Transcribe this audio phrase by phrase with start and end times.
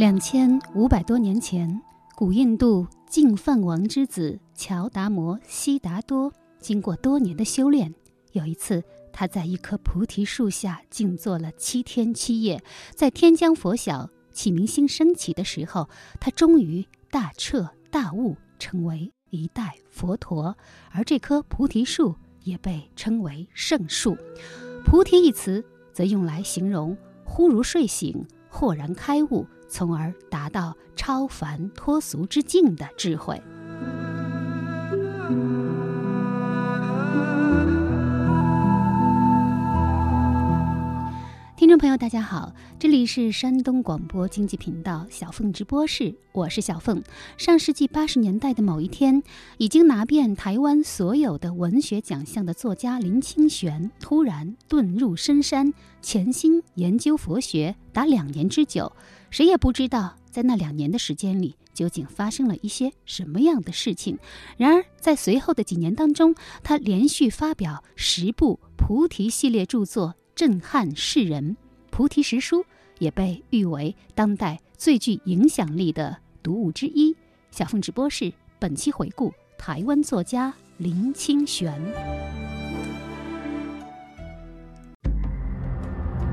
[0.00, 1.78] 两千五百多年前，
[2.16, 7.94] 古印度净饭王之子乔达摩悉达多，经过多年的修炼，
[8.32, 8.82] 有一次
[9.12, 12.62] 他在一棵菩提树下静坐了七天七夜，
[12.94, 20.56] 在天将拂晓、启明星升起的时候，他终于大彻大悟，成为一代佛陀。
[20.92, 24.16] 而这棵菩提树也被称为圣树。
[24.82, 29.46] 菩提一词则用来形容忽如睡醒、豁然开悟。
[29.70, 33.40] 从而达到超凡脱俗之境的智慧。
[41.56, 47.02] 听众朋友，大家好，这里是山东广播经济频道小凤直播室，我是小凤。
[47.36, 49.22] 上世纪八十年代的某一天，
[49.58, 58.90] 已经拿遍台湾所有的文学奖项的作家林清玄，突然遁入深山，潜心研究佛学达两年之久。
[59.30, 64.18] 谁也不知道，在那两年的时间里，究竟发生了一些什么样的事情。
[64.56, 71.56] 然而，在随后的几年当中，他连续发表十部菩提系列著作，震撼世人。
[71.90, 72.60] 《菩提十书》
[72.98, 77.14] 也被誉为当代最具影响力的读物之一。
[77.50, 81.80] 小凤直播室本期回顾台湾作家林清玄。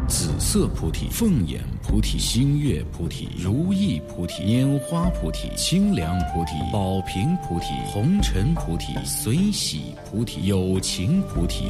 [0.08, 11.65] 紫色菩提、凤眼菩提、星月菩提、如意菩提、拈花菩提、清凉菩提、宝瓶菩提、红尘菩提、随喜菩提、有情菩提、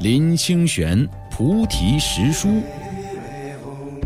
[0.00, 2.48] 林清玄菩提实书，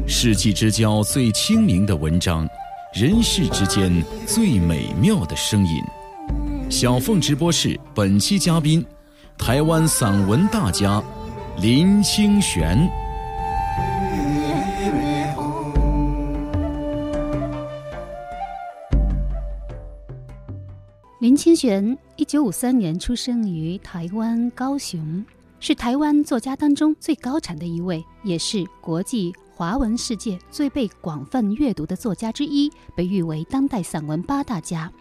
[0.08, 2.44] 世纪之交最清明的文章，
[2.92, 5.80] 人世之间最美妙的声音。
[6.68, 8.84] 小凤直播室本期嘉宾，
[9.38, 11.00] 台湾散文大家
[11.60, 12.91] 林清玄。
[21.32, 25.25] 林清玄，一九五三年出生于台湾高雄，
[25.60, 34.92] 是台湾作家当中最高产的一位，也是国际华文世界最被广泛阅读的作家之一，被誉为当代散文八大家。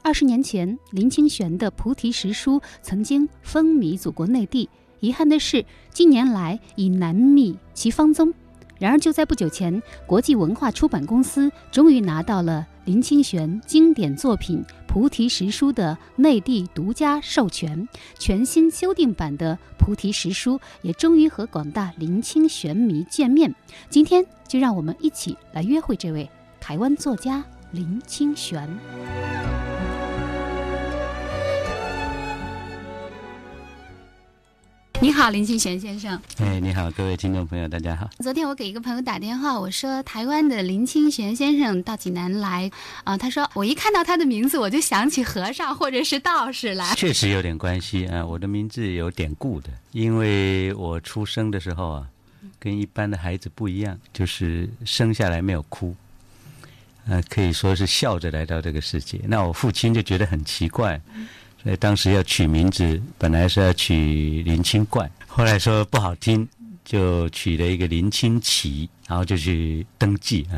[0.00, 8.32] 二十年前，林清玄的《菩提实书》曾经风靡祖国内地，遗憾的是，近年来已难觅其芳踪。
[8.80, 17.86] 然而，就在不久前，国际文化出版公司终于拿到了林清玄经典作品《菩提实书》的内地独家授权，
[18.18, 23.54] 全新修订版的《菩提实书》也终于和广大林清玄迷见面。
[23.90, 28.66] 今天，就让我们一起来约会这位台湾作家林清玄。
[35.02, 36.20] 你好，林清玄先生。
[36.36, 38.10] 哎，你好，各位听众朋友，大家好。
[38.18, 42.70] 昨天我给一个朋友打电话，我说台湾的林清玄先生到济南来，
[43.04, 46.94] 啊，他说我一看到他的名字，我就想起和尚或者是道士来。
[46.96, 52.06] 确实有点关系啊，我的名字有典故的，因为我出生的时候啊，
[52.58, 55.96] 跟一般的孩子不一样，就是生下来没有哭，
[57.06, 59.18] 呃，可以说是笑着来到这个世界。
[59.24, 61.00] 那我父亲就觉得很奇怪。
[61.62, 66.48] 所以当时要取名字，本来是要取林清冠，后来说不好听，
[66.84, 70.56] 就取了一个林清奇，然后就去登记啊。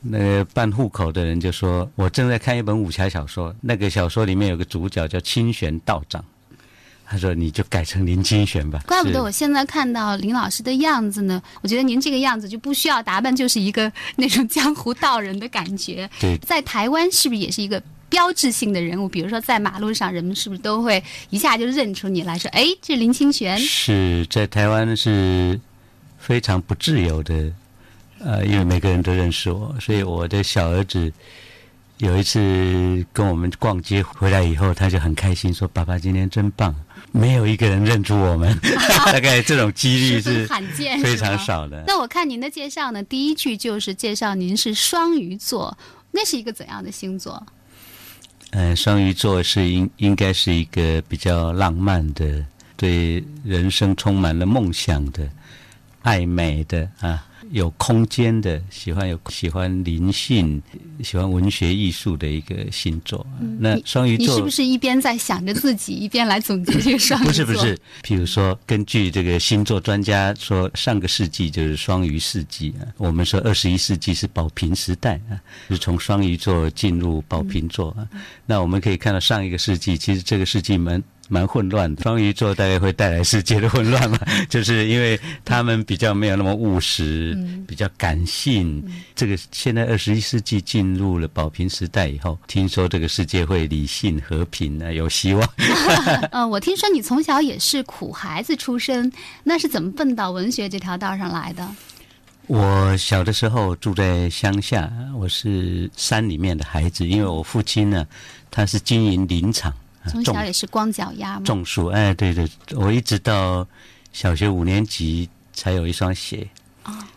[0.00, 6.22] 那个办户口的人就说：“我正在看一本武侠小说，那个小说里面有个主角叫清玄道长。”
[7.06, 16.10] 他说：“你就改成林清玄吧。”怪不得我现在看到林老师的样子呢，我觉得您这个样子就不需要打扮，就是一个那种江湖道人的感觉。
[16.20, 17.80] 对，在台湾是不是也是一个？
[18.14, 25.58] 标志性的人物，比如说在马路上，人们是不是都会一下就认出你来说：“哎，这林清玄。”是在台湾是
[26.16, 27.52] 非常不自由的，
[28.20, 31.12] 呃，因为每个人都认识我，所以我的小儿子
[31.98, 36.72] 有一次跟我们逛街回来以后，他就很开心说：“爸爸今天真棒，
[37.10, 38.56] 没有一个人认出我们。”
[39.06, 41.82] 大概这种几率是罕见，非常少的。
[41.84, 45.76] 那我看您的介绍呢，第一句就是介绍您是双鱼座，
[46.12, 47.44] 那是一个怎样的星座？
[48.56, 52.44] 嗯，双鱼座是应应该是一个比较浪漫的
[52.76, 55.28] 对人生充满了梦想的、
[56.02, 57.26] 爱美的啊。
[57.50, 60.60] 有空间的，喜欢有喜欢灵性、
[61.02, 63.26] 喜欢文学艺术的一个星座。
[63.58, 67.26] 那双鱼座，你是不是一边在想着自己，一边来总结这个双鱼座？
[67.26, 72.86] 不 是不是，譬如说，根据这个星座专家说，上个世纪就是双鱼世纪啊。
[72.96, 75.38] 我们说二十一世纪是宝瓶时代啊，
[75.68, 78.08] 是从双鱼座进入宝瓶座啊。
[78.46, 81.02] 那我们可以看到上一个世纪，其实这个世纪蛮
[81.34, 82.02] 蛮混乱的。
[82.04, 87.36] 双鱼座大概会带来世界的混乱嘛， 就是因为他们比较没有那么务实，
[87.66, 88.80] 比较感性。
[89.16, 95.48] 这个现在二十一世纪进入了宝瓶时代以后，听说这个世界会理性和平啊，有希望。
[96.30, 99.10] 呃，我听说你从小也是苦孩子出身，
[99.42, 101.68] 那是怎么奔到文学这条道上来的？
[102.46, 108.06] 我小的时候住在乡下，我是山里面的孩子，因为我父亲呢，
[108.50, 109.72] 他是经营林场。
[110.10, 111.42] 从小也是光脚丫吗？
[111.44, 113.66] 种树，哎，对对，我一直到
[114.12, 116.46] 小学五年级才有一双鞋，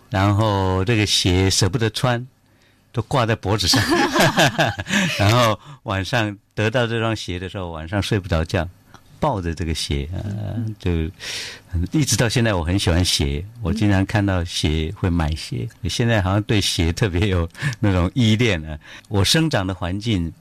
[0.09, 2.25] 然后这个鞋舍不得穿，
[2.91, 3.81] 都挂在脖子上，
[5.19, 8.67] 然后晚上得到这双鞋的时候，晚上睡不着觉，
[9.19, 10.09] 抱着这个鞋，
[10.79, 10.91] 就
[11.91, 17.47] 一直到现在，我很喜欢鞋，我经常看到鞋会买鞋，现在好像对鞋特别有
[17.79, 18.79] 那种依恋啊。
[19.09, 20.31] 我生长的环境。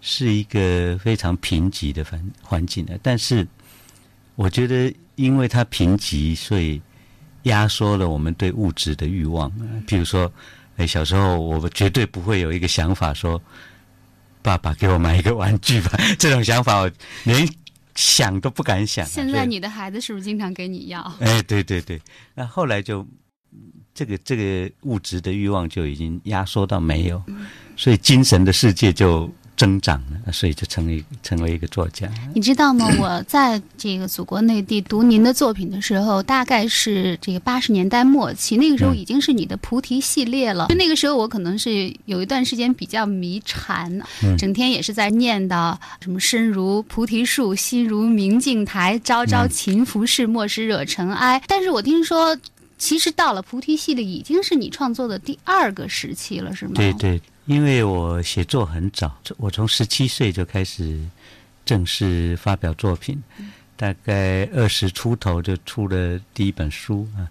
[0.00, 3.46] 是一个非常贫瘠的环环境的，但是
[4.36, 6.80] 我觉得，因为它贫瘠，所以
[7.42, 9.50] 压缩了我们对物质的欲望。
[9.88, 10.32] 譬如说，
[10.76, 13.42] 哎，小时候我绝对不会有一个想法说，
[14.40, 16.90] 爸爸给我买一个玩具吧， 这种想法我
[17.24, 17.48] 连
[17.96, 19.04] 想都不敢想。
[19.04, 21.00] 现在你的孩子是不是经常给你要？
[21.18, 22.00] 哎，对对对，
[22.36, 23.04] 那后来就
[23.92, 27.20] 这个这个物质的欲望就已经压缩到没有，
[27.76, 29.28] 所以精神的世界就。
[29.58, 32.08] 增长了，所以就成为成为一个作家。
[32.32, 32.88] 你知道吗？
[32.98, 40.68] 我在这个祖国内地读您的作品的时候，大概是这个八十年代末期，那个时候已经是你的菩提系列了。
[40.68, 44.00] 就那个时候，我可能是有一段时间比较迷禅，
[44.38, 51.42] 整天也是在念叨什么“身如菩提树，心如明镜台，朝朝勤拂拭，莫使惹尘埃”。
[51.48, 52.38] 但是我听说，
[52.78, 56.74] 其实到了菩提系列，已经是你创作的第二个时期了，是吗？
[56.76, 57.20] 对对。
[57.48, 61.00] 因为我写作很早，我从十七岁就开始
[61.64, 63.18] 正式发表作品，
[63.74, 67.24] 大概二十出头就出了第一本书啊。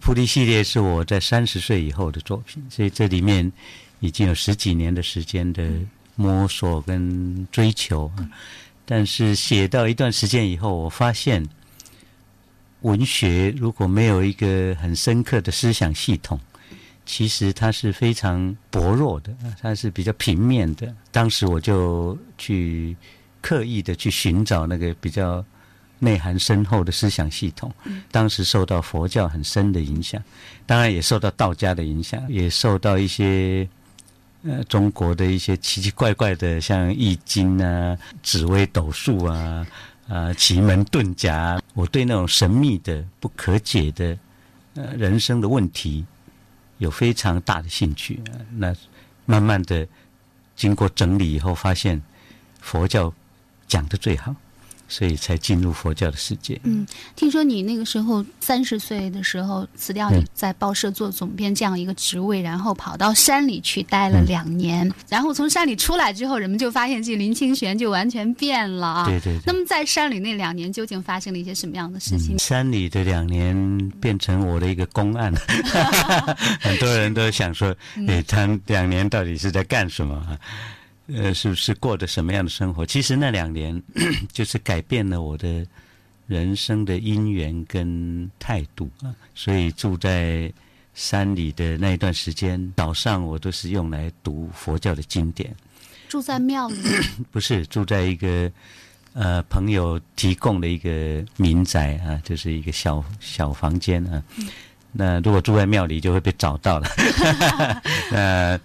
[0.00, 3.50] 菩提系列是我在三十岁以后的作品，所以这里面
[4.00, 5.70] 已经有十几年的时间的
[6.16, 8.28] 摸索跟追求啊。
[8.84, 11.48] 但是写到一段时间以后，我发现
[12.80, 16.40] 文学如果没有一个很深刻的思想系统。
[17.06, 20.94] 其实它是非常薄弱的，它是比较平面的。
[21.12, 22.96] 当时我就去
[23.40, 25.44] 刻意的去寻找那个比较
[25.98, 27.70] 内涵深厚的思想系统。
[28.10, 30.22] 当时受到佛教很深的影响，
[30.66, 33.68] 当然也受到道家的影响，也受到一些
[34.42, 39.66] 呃中国的一些奇奇怪怪的，像易经啊、紫微斗数啊、
[40.08, 41.60] 啊奇门遁甲。
[41.74, 44.16] 我对那种神秘的、不可解的
[44.74, 46.04] 呃人生的问题。
[46.78, 48.20] 有非常大的兴趣，
[48.56, 48.74] 那
[49.26, 49.86] 慢慢的
[50.56, 52.00] 经过整理以后，发现
[52.60, 53.12] 佛教
[53.66, 54.34] 讲的最好。
[54.88, 56.60] 所以才进入佛教的世界。
[56.64, 56.86] 嗯，
[57.16, 69.06] 听说你那个时候三十岁的时候辞掉你在报社做总编这样一个职位，然后跑到山里去待了两年，然后从山里出来之后，人们就发现这林清玄就完全变了啊。
[69.06, 69.38] 对对。
[69.46, 72.38] 那么在山里那两年究竟发生了一些什么样的事情？
[72.38, 75.32] 山里的两年变成我的一个公案，
[76.60, 77.74] 很多人都想说，
[78.06, 80.38] 哎，他两年到底是在干什么？
[81.06, 82.86] 呃，是不是过着什么样的生活？
[82.86, 83.82] 其实那两年
[84.32, 85.66] 就是改变了我的
[86.26, 89.14] 人生的因缘跟态度啊。
[89.34, 90.50] 所以住在
[90.94, 95.54] 山里的那一段时间，早上我都是用来读佛教的经典。
[96.08, 96.76] 住在庙里？
[97.30, 98.50] 不是，住在一个
[99.12, 104.22] 呃朋友提供的一个民宅啊，就是一个小小房间啊。
[104.90, 106.88] 那如果住在庙里，就会被找到了。
[108.10, 108.58] 那。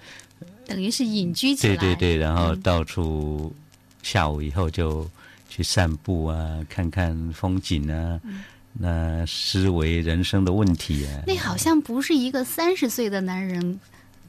[0.69, 3.51] 等于是隐居起来，对对对，然后到处
[4.03, 5.09] 下午以后就
[5.49, 6.37] 去散步啊，
[6.69, 8.19] 看看风景啊，
[8.73, 11.23] 那思维人生的问题啊。
[11.25, 13.79] 那好像不是一个三十岁的男人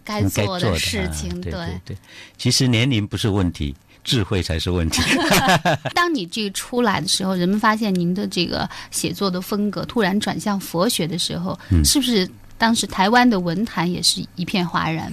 [0.03, 1.97] 该做的事情，对对对。
[2.39, 5.03] 其实年龄不是问题，智慧才是问题。
[5.95, 15.13] 当你这个出来的时候，人们发现您的这个写作的风格突然转向佛学的时候，是不是当时台湾的文坛也是一片哗然？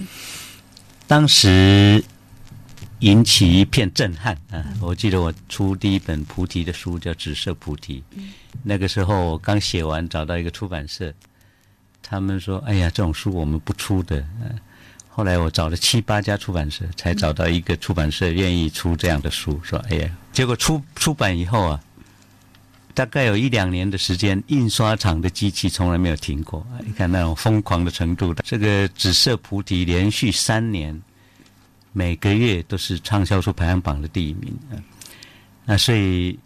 [1.08, 2.04] 当时
[2.98, 4.62] 引起一片震撼啊！
[4.78, 8.04] 我记得我出第一本菩提的书叫《紫色菩提》，
[8.62, 11.10] 那个时候我刚写完，找到一个出版社，
[12.02, 14.22] 他们说：“哎呀，这种书我们不出的。”
[15.08, 19.58] 后来我找了七八家出版社，才找到一个出版社愿意出这样的书。
[19.64, 21.80] 说：“哎呀！”结果出出版以后啊，
[22.98, 26.66] 大概有一两年的时间，印刷厂的机器从来没有停过。
[26.84, 31.00] 你看那种疯狂的程度，这个《紫色菩提》连续三年。
[31.92, 34.74] 每个月都是畅销书排行榜的第一名啊！
[35.64, 36.36] 那所以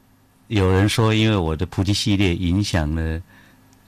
[0.49, 3.21] 有人说，因为我的菩提系列影响了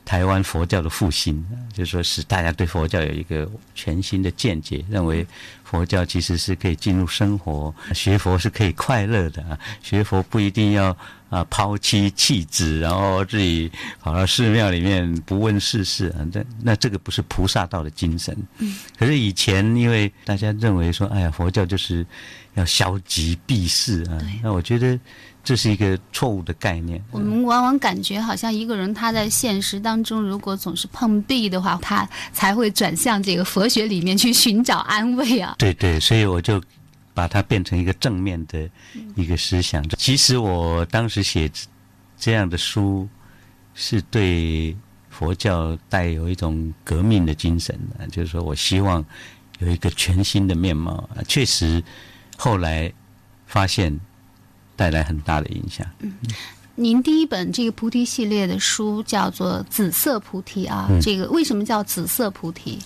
[0.05, 5.27] 台湾佛教的复兴，就说使大家对佛教有一个全新的见解，认为
[5.63, 9.59] 佛教其实是可以进入生活，学佛是可以快乐的啊！
[9.83, 10.97] 学佛不一定要。
[11.31, 18.37] 啊，抛妻弃子，然后自己跑到寺庙里面不问世事啊，那那这个不是菩萨道的精神。
[18.59, 18.77] 嗯。
[18.97, 22.07] 可是以前因为大家认为说，哎呀，佛教就是
[22.55, 24.19] 要消极避世啊。
[24.43, 24.99] 那我觉得
[25.43, 27.03] 这是一个错误的概念。
[27.11, 35.57] 我们往往感觉好像一个人他在现实当中，如果总是碰壁的话，他才会转向这个佛学里面去寻找安慰啊。
[35.59, 36.63] 对对，所以我就。
[37.15, 38.69] 把它变成一个正面的
[39.15, 39.89] 一个思想。
[39.91, 41.51] 其实我当时写
[42.19, 43.09] 这样的书，
[43.75, 44.77] 是对
[45.09, 49.05] 佛教带有一种革命的精神的，就是说我希望
[49.61, 51.09] 有一个全新的面貌。
[51.29, 51.83] 确实，
[52.37, 52.93] 后来
[53.47, 53.99] 发现
[54.75, 55.87] 带来很大的影响。
[56.01, 56.13] 嗯，
[56.75, 62.81] 您第一本这个菩提系列的书叫做《紫色菩提》啊，这个为什么叫紫色菩提？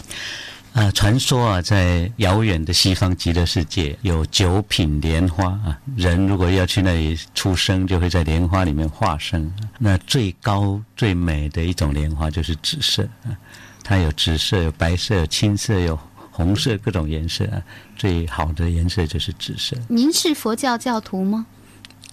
[0.78, 9.52] 啊，传说啊，在遥远的西方极乐世界有九品莲花啊，人如果要去那里出生，就会在莲花里面化生。
[9.76, 13.34] 那最高最美的一种莲花就是紫色啊，
[13.82, 15.98] 它有紫色、有白色、有青色、有
[16.30, 17.60] 红色各种颜色啊，
[17.96, 19.76] 最好的颜色就是紫色。
[19.88, 21.44] 您是佛教教徒吗？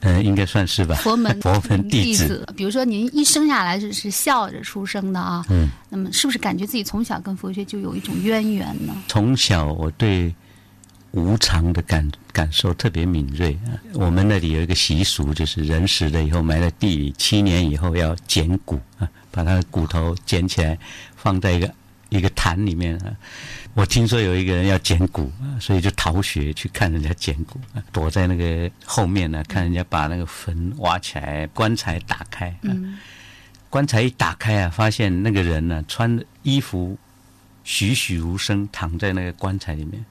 [0.02, 0.96] 嗯，应该算是吧。
[0.96, 8.96] 佛门 佛门弟子，比如说您一生下来是是笑着出生的啊，嗯，那么是不是感觉自己从小跟佛学就有一种渊源呢？
[9.08, 10.34] 从小我对
[11.12, 13.74] 无常的感感受特别敏锐啊。
[13.94, 20.78] 我们那里有一个习俗，就是人死了以后埋在地里，七年以后要捡骨啊，把他的骨头捡起来
[21.16, 21.72] 放在一个
[22.18, 23.16] 一个坛里面啊。
[23.74, 27.60] 我听说有一个人要捡骨啊，所以就逃学去看人家捡骨，
[27.92, 32.56] 躲在那个后面呢，看人家把那个坟挖起来，棺材打开。
[32.62, 32.98] 嗯，
[33.70, 36.98] 棺材一打开啊，发现那个人呢，穿衣服
[37.66, 40.06] 栩栩如生，躺在那个棺材里面，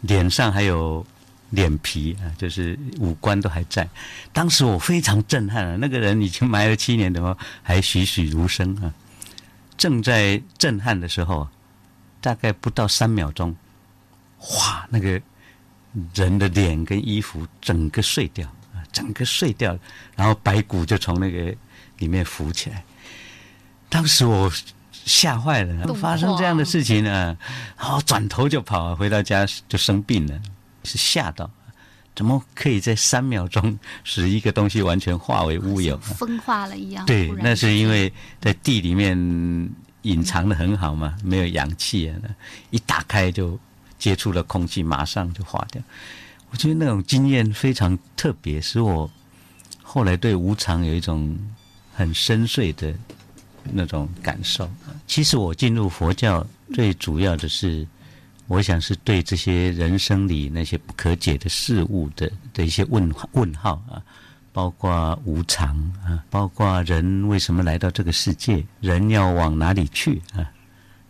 [0.00, 1.06] 脸上还有
[1.50, 3.86] 脸皮啊，就是五官都还在。
[4.32, 8.90] 当时我非常震撼啊，那个人已经埋了七年怎么还栩栩如生啊。
[9.76, 11.48] 正在震撼的时候。
[12.18, 13.54] 大概不到三秒钟，
[14.36, 15.20] 哗，那个
[16.12, 19.78] 人的脸跟衣服整个碎掉啊，整个碎掉，
[20.16, 21.54] 然后白骨就从那个
[21.98, 22.82] 里面浮起来。
[23.88, 24.50] 当时我
[24.92, 27.36] 吓坏了，发生这样的事情呢，
[27.78, 30.40] 然后转头就跑，回到家就生病了，
[30.82, 31.48] 是吓到，
[32.16, 37.06] 怎么可以在三秒钟使一个东西完全化为乌有，风化了一样？
[37.06, 39.16] 对，那是因为在地里面。
[40.02, 42.14] 隐藏的很好嘛，没有氧气啊，
[42.70, 43.58] 一打开就
[43.98, 45.82] 接触了空气，马上就化掉。
[46.50, 49.10] 我觉得那种经验非常特别，使我
[49.82, 51.36] 后来对无常有一种
[51.92, 52.94] 很深邃的
[53.72, 54.70] 那种感受。
[55.08, 57.84] 其实我进入佛教最主要的是，
[58.46, 64.02] 我想是对这些人生里那些不可解的事物的的一些问问号啊。
[64.52, 70.50] 包括无常啊，包括人为什么来到这个世界，人要往哪里去啊？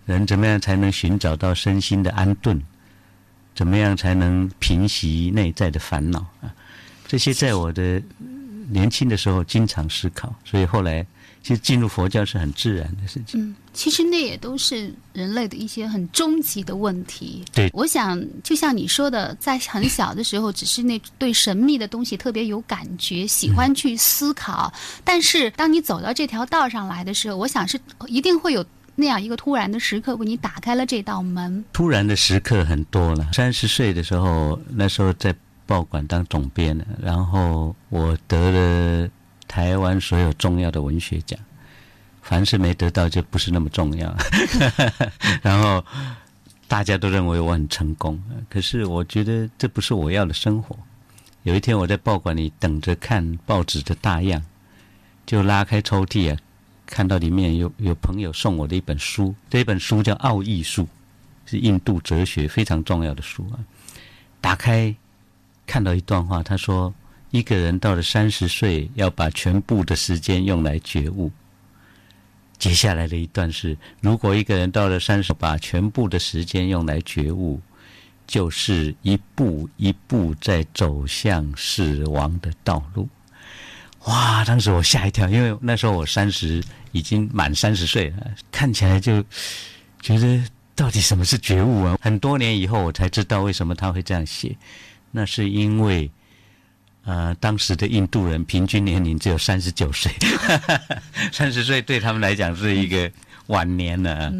[0.04, 2.60] 人怎么样才能寻找到身心的安顿？
[3.54, 6.52] 怎么样才能平息内在的烦恼啊？
[7.06, 8.02] 这些在我的
[8.68, 11.06] 年轻的时候经常思考，所以后来。
[11.46, 13.40] 其实进入佛教是很自然的事情。
[13.40, 17.44] 嗯，其实那也都是人类的一些很终极的问题。
[17.54, 24.72] 对，我想就像你说的，在很小的时候，只是那对神秘的东西特别有感觉，喜欢去思考。
[25.04, 31.64] 但是当你走到这条道上来的时候，我想是一定会有那样一个突然的时刻，为你打开了这道门。
[31.72, 33.28] 突然的时刻很多了。
[33.32, 35.32] 三十岁的时候，那时候在
[35.64, 39.08] 报馆当总编，然后我得了。
[39.48, 41.38] 台湾所有重要的文学奖，
[42.22, 44.14] 凡是没得到就不是那么重要。
[45.42, 45.84] 然后
[46.68, 50.76] 大家都认为我很成功，可是我觉得这不是我要的生活。
[51.44, 54.42] 有一天我在报馆里等着看报纸的大样，
[55.24, 56.38] 就拉开抽屉啊，
[56.84, 60.82] 看到里面有有朋友送我的一本书，这本书叫《奥义书》，
[61.44, 63.62] 是印度哲学非常重要的书啊。
[64.40, 64.92] 打开
[65.66, 66.92] 看到一段话，他说
[67.30, 71.30] ：“一个人到了三十岁，要把全部的时间用来觉悟。”
[72.58, 77.60] 接下来的一段是：如果一个人到了三十，把全部的时间用来觉悟，
[78.26, 83.06] 就是一步一步在走向死亡的道路。
[84.06, 84.44] 哇！
[84.44, 89.22] 当时我吓一跳，因为那时候我三十，已经满三十岁了，看起来就
[90.00, 90.42] 觉得
[90.74, 91.98] 到底什么是觉悟啊？
[92.00, 94.56] 很多年以后，我才知道为什么他会这样写。
[95.10, 96.10] 那是因为，
[97.06, 100.12] 呃，当时的印度人平均年龄只有三十九岁，
[101.32, 103.10] 三十岁对他们来讲是一个
[103.46, 104.30] 晚年了。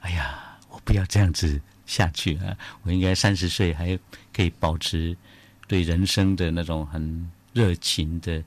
[0.00, 2.54] 哎呀，我不要这样子下去啊！
[2.82, 3.98] 我应该三十岁还
[4.34, 5.16] 可以保持
[5.66, 8.42] 对人生的那种很热情的。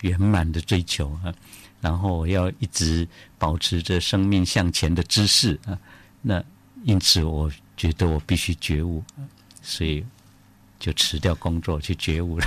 [0.00, 1.32] 圆满的追求啊，
[1.80, 5.78] 然后我要一直保持着生命向前的姿势啊，
[6.20, 6.44] 那
[6.82, 9.02] 因此我觉得我必须觉悟，
[9.62, 10.04] 所以
[10.84, 12.46] 就辞掉工作去觉悟了。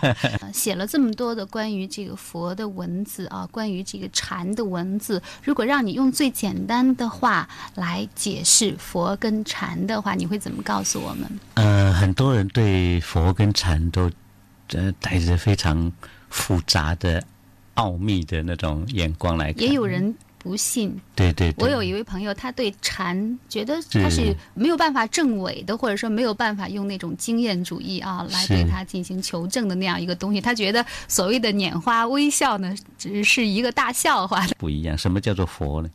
[0.54, 11.28] 写了这么多的关于这个佛的文字啊，关于这个禅的文字，如果让你用最简单的话来解释佛跟禅的话，你会怎么告诉我们？
[11.54, 14.10] 呃，很多人对佛跟禅都
[14.68, 15.92] 呃带着非常。
[16.36, 17.22] 复杂的、
[17.74, 20.12] 奥秘的那种眼光来看，也有人
[20.44, 20.94] 不信。
[21.16, 30.40] 对对，我有一位朋友，他对禅觉得他是没有办法证伪的，或者说没有办法用那种经验主义啊来对他进行求证的那样一个东西。
[30.40, 34.46] 他觉得所谓的拈花微笑呢，只是一个大笑话。
[34.58, 35.90] 不一样，什么叫做佛呢？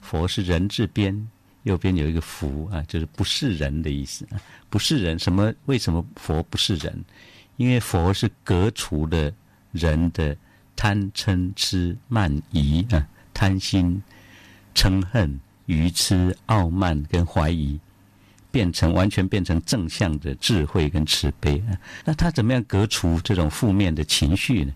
[0.00, 1.28] 佛是人字边，
[1.64, 4.40] 右边有一个福啊，就是不是人的意思啊。
[4.70, 5.52] 不是人，什么？
[5.66, 7.04] 为什么佛不是人？
[7.56, 9.30] 因为佛是革除的。
[9.72, 10.34] 人的
[10.74, 13.06] 贪嗔痴慢疑啊，
[13.38, 14.02] 贪心、
[14.74, 17.78] 嗔恨、愚痴、傲慢跟怀疑，
[18.50, 21.78] 变成完全变成正向的智慧跟慈悲啊。
[22.04, 24.74] 那他怎么样革除这种负面的情绪呢？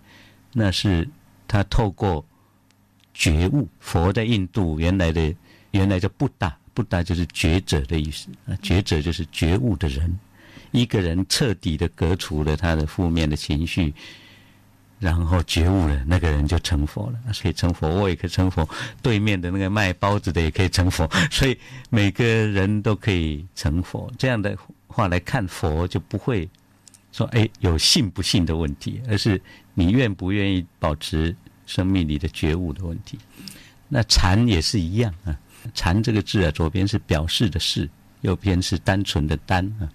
[0.52, 1.08] 那是
[1.48, 2.24] 他透过
[3.12, 3.68] 觉悟。
[3.80, 5.34] 佛在印度原来的
[5.72, 10.16] 原来叫不达，不达就是觉者的意思啊，觉者就是觉悟的人。
[10.70, 13.92] 一个人彻底的革除了他的负面的情绪。
[15.02, 17.18] 然后觉悟了，那个人就成佛了。
[17.42, 18.66] 可以成佛，我也可以成佛。
[19.02, 21.58] 对面的那个卖包子的也可以成佛，所以
[21.90, 24.08] 每个人都可以成佛。
[24.16, 26.48] 这样的话来看佛，就不会
[27.10, 29.42] 说哎有信不信的问题，而是
[29.74, 31.34] 你愿不愿意保持
[31.66, 33.18] 生命里的觉悟的问题。
[33.88, 35.36] 那禅也是一样啊，
[35.74, 39.90] 禅这个字啊，左边是表示的事，右边是单纯的单啊，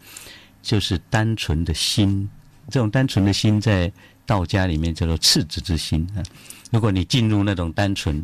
[0.61, 2.29] 就是单纯的心。
[2.69, 3.89] 这种单纯的心在。
[4.27, 6.21] 道家里面叫做赤子之心啊，
[6.69, 8.23] 如果你进入那种单纯，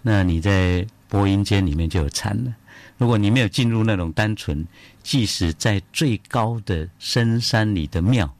[0.00, 2.54] 那你在播音间里面就有禅了。
[2.96, 4.64] 如果你没有进入那种单纯，
[5.02, 8.32] 即使在最高的深山里的庙，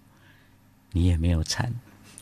[0.92, 1.70] 你也没有禅。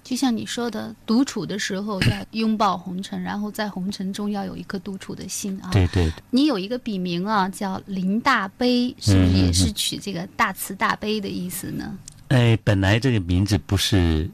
[0.03, 5.71] 就像你说的，独处的时候要拥抱红尘，然后在红尘中要有一颗独处的心啊。
[5.71, 6.11] 对对。
[6.31, 11.99] 你有一个笔名啊，叫林大悲，是不是也是取这个大慈大悲的意思呢？
[12.29, 14.29] 哎，本来这个名字不是。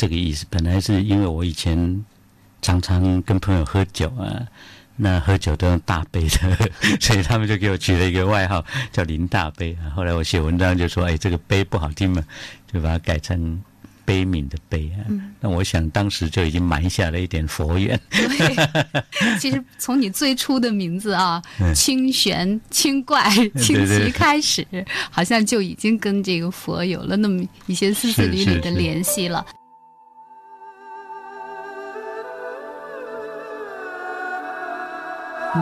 [0.00, 2.02] 这个意思，本来是因为我以前
[2.62, 4.46] 常常跟朋友喝酒啊，
[4.96, 9.92] 那喝酒都用大杯的， 所以他们就给我取了一个外号叫林大杯啊。
[9.94, 12.24] 后来我写文章就说，哎，这个杯不好听嘛，
[12.72, 13.62] 就把它改成
[14.06, 15.04] 悲悯的悲啊。
[15.38, 18.00] 那我想当时就已经埋下了一点佛缘。
[19.38, 21.42] 其实从你最初的名字啊，
[21.74, 24.66] 清玄、清怪、 清奇开始，
[25.10, 29.44] 好像就已经跟这个佛有了那么一些丝丝缕缕的联系了。
[35.52, 35.58] 本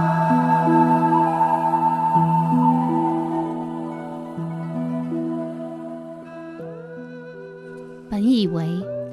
[8.23, 8.69] 以为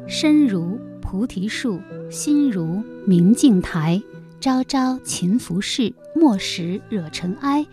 [0.06, 1.80] 身如菩提树，
[2.12, 4.04] 心如明镜台，
[4.42, 7.66] 朝朝勤拂拭，莫使惹尘埃。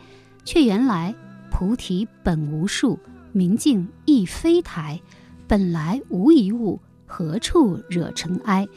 [0.44, 1.12] 却原来
[1.50, 3.00] 菩提本无树，
[3.32, 5.00] 明镜亦非台，
[5.48, 8.68] 本来无一物，何处惹尘埃？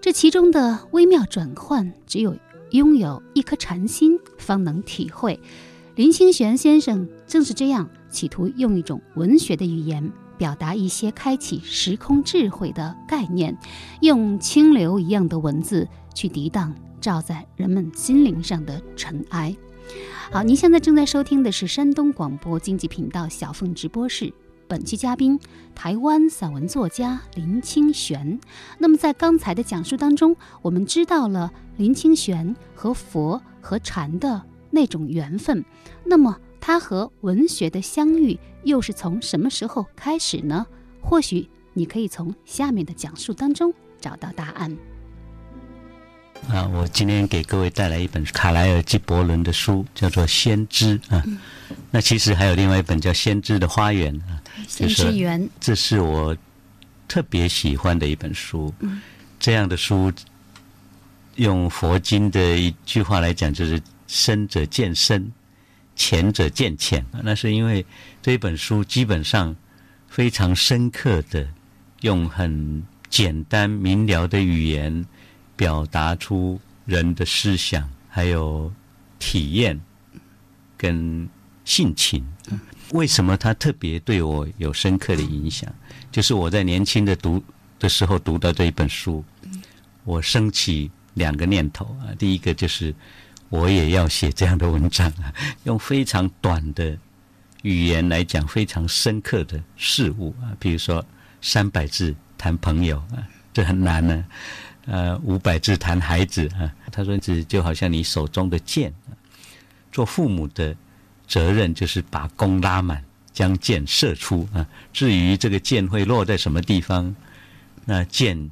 [0.00, 2.34] 这其中的微妙转换，只有。
[2.70, 5.38] 拥有一颗禅心，方能体会。
[5.96, 13.56] 林清玄先生正是这样，企图用一种文学的语言，表达一些开启时空智慧的概念，
[14.00, 19.54] 用清流一样的文字去涤荡照在人们心灵上的尘埃。
[20.30, 24.32] 好，您现在正在收听的是山东广播经济频道小凤直播室。
[24.70, 25.36] 本期嘉宾，
[25.74, 28.38] 台湾散文作家林清玄。
[28.78, 35.64] 那么，在刚才的讲述当中，我们知道了林清玄和佛和禅的那种缘分。
[36.04, 40.64] 那么，他和文学的相遇又是从什么时候开始呢？
[41.00, 44.76] 或许你可以从下面的讲述当中找到答案。
[46.48, 51.22] 啊，我今天给各位带来一本卡莱尔·基伯伦的书，叫做《先知》啊。
[51.90, 56.36] 那其实还有另外一本叫《先知的花园》啊，先知园，这是我
[57.06, 58.72] 特别喜欢的一本书。
[59.38, 60.12] 这样的书，
[61.36, 65.30] 用佛经的一句话来讲，就是“深者见深，
[65.94, 67.04] 浅者见浅”。
[67.22, 67.84] 那是因为
[68.20, 69.54] 这一本书基本上
[70.08, 71.46] 非常深刻的，
[72.00, 75.06] 用很简单明了的语言。
[75.60, 78.72] 表达出人的思想，还有
[79.18, 79.78] 体验
[80.78, 81.28] 跟
[81.66, 82.24] 性情。
[82.92, 85.70] 为什么他特别对我有深刻的影响？
[86.10, 87.44] 就是我在年轻的读
[87.78, 89.22] 的时候读到这一本书，
[90.04, 92.08] 我升起两个念头啊。
[92.18, 92.94] 第一个就是
[93.50, 95.30] 我也要写这样的文章啊，
[95.64, 96.96] 用非常短的
[97.60, 100.56] 语言来讲非常深刻的事物啊。
[100.58, 101.04] 比如说
[101.42, 104.24] 三百字谈朋友啊，这很难呢。
[104.86, 108.92] 呃，五百字谈孩子啊，他说：“子就好像你手中的箭，
[109.92, 110.74] 做父母的
[111.28, 114.66] 责任就是把弓拉满，将箭射出啊。
[114.92, 117.14] 至于这个箭会落在什么地方，
[117.84, 118.50] 那箭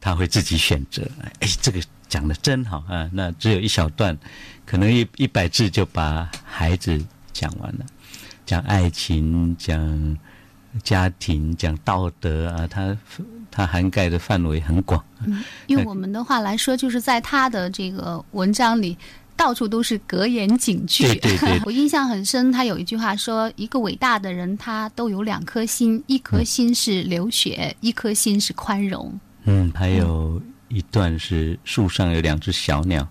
[0.00, 1.06] 他会自己选择。
[1.40, 3.08] 哎，这个讲的真好啊！
[3.12, 4.16] 那只有一小段，
[4.64, 6.98] 可能一一百字就把孩子
[7.32, 7.84] 讲完了，
[8.46, 10.18] 讲爱情，讲
[10.82, 12.96] 家庭，讲道德啊，他。”
[13.50, 15.02] 它涵盖的范围很广。
[15.24, 18.96] 嗯，用我们的话来说，就是在他的这个文章里，
[19.36, 21.04] 到处都是格言警句。
[21.04, 21.60] 对对对。
[21.66, 29.12] 我印象很深，他有一句话说：“一个伟大的人，他都有两颗心，一颗心是流血，一颗心是宽容。”
[29.44, 33.06] 嗯，还有一段是树上有两只小鸟，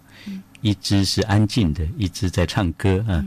[0.61, 3.23] 一只是安静的，一只在唱歌啊。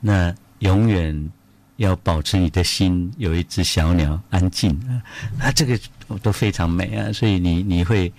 [0.00, 1.30] 那永远。
[1.76, 4.96] 要保持你的心有一只小鸟安静啊，
[5.38, 5.78] 那，这个
[6.22, 8.12] 都非常美啊，所以你你会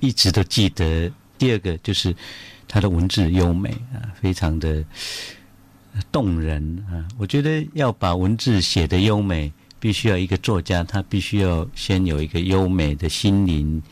[0.00, 1.10] 一直都记得。
[1.38, 2.14] 第二个就是
[2.66, 4.84] 他的文字优美啊，非常的
[6.10, 7.04] 动人啊。
[7.18, 13.82] 我觉得要把文字写得优美，必须要一个作家，他必须要先有一个优美的心灵、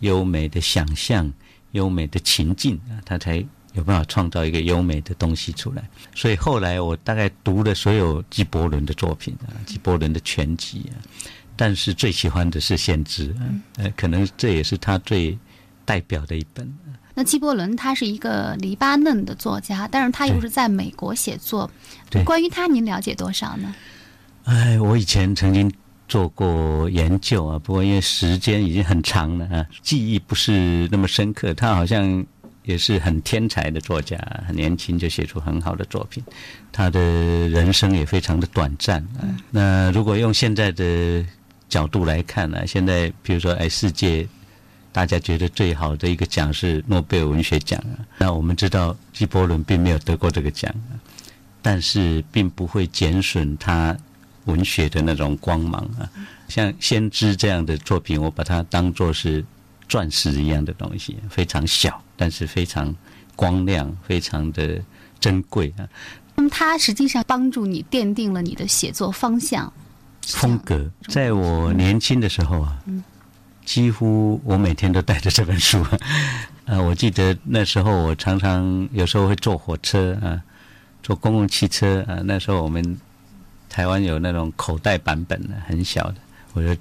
[0.00, 1.32] 优美的想象、
[1.72, 3.44] 优美的情境啊，他才。
[3.74, 5.82] 有办法创造一个优美的东西出来，
[6.14, 11.00] 所以后来我大概读了所有纪伯伦的作品啊，纪伯伦的全集啊，
[11.56, 15.38] 但是最喜欢的是《先知》嗯，呃，可能这也是他最
[15.84, 16.72] 代表的一本。
[17.14, 21.70] 那纪伯伦他是一个黎巴嫩的作家，但是他又是在美国写作。
[22.10, 23.74] 对，关于他，您了解多少呢？
[24.44, 25.70] 哎，我以前曾经
[26.08, 31.54] 做过研究啊，不过因为时间已经很长了啊，记忆不是那么深刻。
[31.54, 32.24] 他好像。
[32.64, 36.22] 也是很天才的作家，很年轻就写出很好的作品。
[36.70, 37.00] 他的
[37.48, 39.26] 人生也非常的短暂啊。
[39.50, 41.24] 那如果用现在的
[41.72, 42.66] 角度来看呢？
[42.66, 44.28] 现在比如说，哎，世界
[44.92, 48.04] 大家觉得最好的一个奖是诺贝尔文学奖啊。
[48.18, 50.92] 那我们知道，纪伯伦并没有得过这个奖啊，
[51.62, 53.96] 但是并不会减损他
[54.44, 56.04] 文学的那种光芒啊。
[56.48, 59.42] 像《先知》这样的作品，我把它当做是。
[59.88, 62.94] 钻石一样的东西，非常小，但是非常
[63.36, 64.80] 光亮，非常的
[65.20, 65.84] 珍贵啊。
[66.34, 69.70] 那么，它实际上帮助你奠定了你的写作方向、
[70.26, 70.90] 风格。
[71.08, 72.76] 在我年轻的时候啊，
[73.64, 75.84] 几乎我每天都带着这本书。
[76.64, 80.42] 呃， 我记得那时候我常常有时候会坐火车啊，
[81.02, 82.20] 坐公共汽车啊。
[82.24, 82.98] 那时候我们
[83.68, 86.16] 台湾有那种口袋版本的，很小的，
[86.52, 86.74] 我就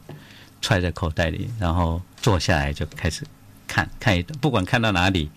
[0.62, 2.02] 揣在口袋里，然后。
[2.22, 3.24] 坐下来就开始
[3.68, 5.28] 看，看一段，不管看到哪里，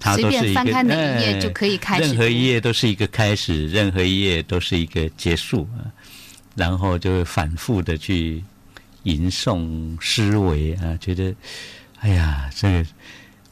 [0.00, 2.08] 它都是一个翻开哪一页就可以开始。
[2.08, 5.86] 任何一页都是一个开始，任何一页都是一个结束啊。
[6.56, 8.42] 然后就会反复的去
[9.04, 11.32] 吟诵思维啊，觉得
[12.00, 12.84] 哎呀，这个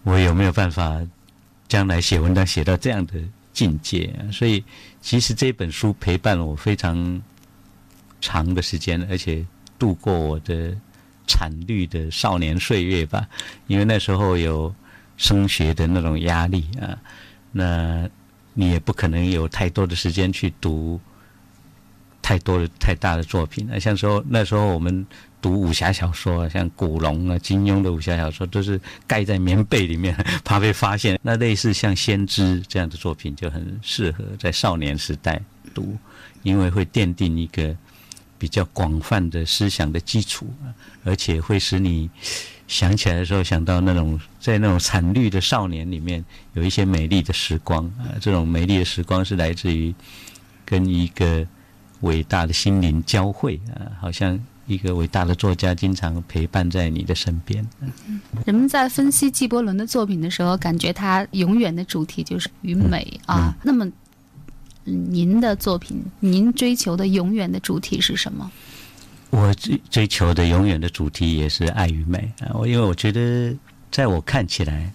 [0.02, 1.00] 我有没有办法
[1.68, 3.14] 将来写文章写到这样的
[3.52, 4.12] 境界？
[4.32, 4.64] 所以
[5.00, 7.22] 其实这本书陪伴了我非常
[8.20, 9.46] 长的时间，而且
[9.78, 10.76] 度过我的。
[11.26, 13.26] 惨绿的少年岁月吧，
[13.66, 14.72] 因为那时候有
[15.16, 16.98] 升学的那种压力啊，
[17.50, 18.06] 那
[18.52, 21.00] 你也不可能有太多的时间去读
[22.24, 23.78] 太多的太大的作品啊。
[23.78, 25.06] 像说那时候我们
[25.42, 31.20] 读武侠小说，像古龙啊、金庸的武侠小说，都是盖在棉被里面， 怕被发现。
[31.22, 35.38] 那类似像《先知》这样的作品就很适合在少年时代
[35.74, 35.96] 读，
[36.42, 37.76] 因为会奠定一个。
[38.36, 40.52] 比较广泛的思想的基础，
[41.02, 42.10] 而且会使你
[42.66, 49.94] 想起来的时候想到那种在那种惨绿的少年里面有一些美丽的时光啊，这种美丽的时光是来自于
[50.66, 51.46] 跟一个
[52.04, 57.66] 伟大的心灵交汇啊，好像一个伟大的作家经常陪伴在你的身边。
[58.44, 63.54] 人们在分析纪伯伦的作品的时候，感觉他永远的主题就是与美啊。
[63.62, 63.90] 那么，
[64.84, 68.50] 您的作品，您追求的永远的主题是什么？
[69.30, 72.52] 我追追求的永远的主题也是爱与美啊！
[72.54, 73.52] 我因为我觉得，
[73.90, 74.92] 在我看起来，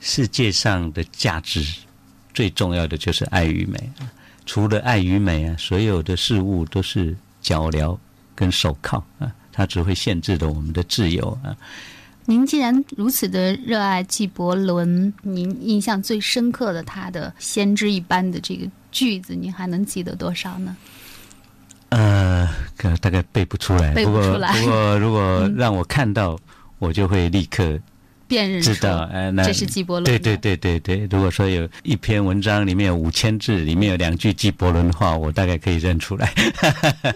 [0.00, 1.64] 世界上的价值
[2.34, 4.10] 最重要的就是爱与美啊。
[4.46, 7.98] 除了爱与美啊，所有的事物都是脚镣
[8.34, 11.54] 跟手铐啊，它只会限制了我们的自由啊。
[12.24, 20.76] 您既然如此的热爱纪伯伦，您印象最深刻的他的先知一般的这个句子，您还能记得多少呢？
[21.90, 23.94] 呃，可大概背不出来。
[23.94, 24.52] 背不出来。
[24.60, 26.36] 不过，如果 让我看到，
[26.80, 27.78] 我就会立刻
[28.28, 29.08] 辨认知道。
[29.12, 30.04] 哎，那这是纪伯伦。
[30.04, 31.06] 对对对对对。
[31.10, 36.32] 如果说有一篇文章里面有五千字，里面有两句纪伯伦的话，我大概可以认出来。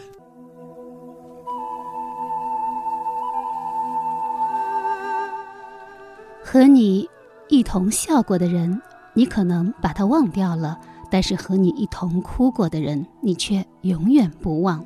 [6.42, 7.08] 和你
[7.48, 8.82] 一同笑过的人，
[9.14, 10.78] 你可能把他忘掉了。
[11.12, 14.84] 但是和你一同哭过的人，你却永远不忘。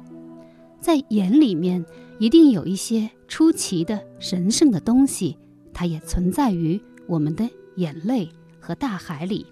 [0.81, 1.85] 在眼里面，
[2.19, 5.37] 一定有一些出奇的神圣的东西，
[5.75, 9.45] 它也存在于我们的眼泪和大海里。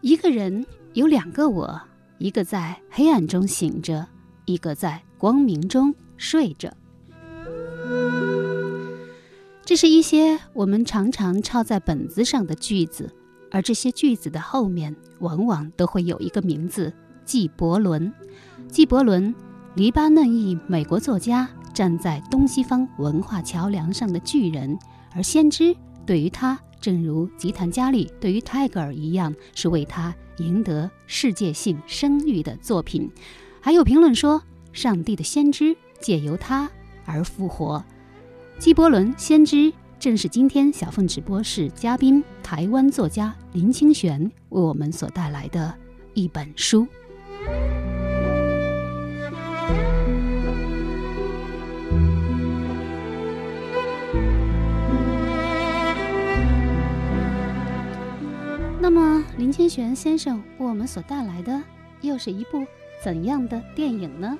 [0.00, 1.80] 一个人有两个我，
[2.18, 4.06] 一个在黑暗中醒着，
[4.46, 6.74] 一个在光明中睡着。
[9.64, 13.14] 这是一些我们常常抄在本子上的句子。
[13.50, 16.92] 而这些句子的后面，往往都会有一个名字——
[17.24, 18.12] 纪伯伦。
[18.68, 19.32] 纪伯伦，
[19.76, 24.78] 黎巴嫩裔美国作家，站在东西方文化桥梁上的巨人。
[25.14, 33.10] 而先知对于他，正如吉谭加利对于泰戈尔一样，是为他赢得世界性声誉的作品。
[33.60, 36.70] 还有评论说，上帝的先知借由他
[37.04, 37.84] 而复活。
[38.58, 39.72] 纪伯伦，先知。
[39.96, 45.74] 正是今天小凤直播室嘉宾台湾作家林清玄为我们所带来的
[46.12, 46.86] 一本书。
[58.86, 61.58] 那么，林清玄先生为我们所带来的
[62.02, 62.66] 又是一部
[63.02, 64.36] 怎样的电影呢？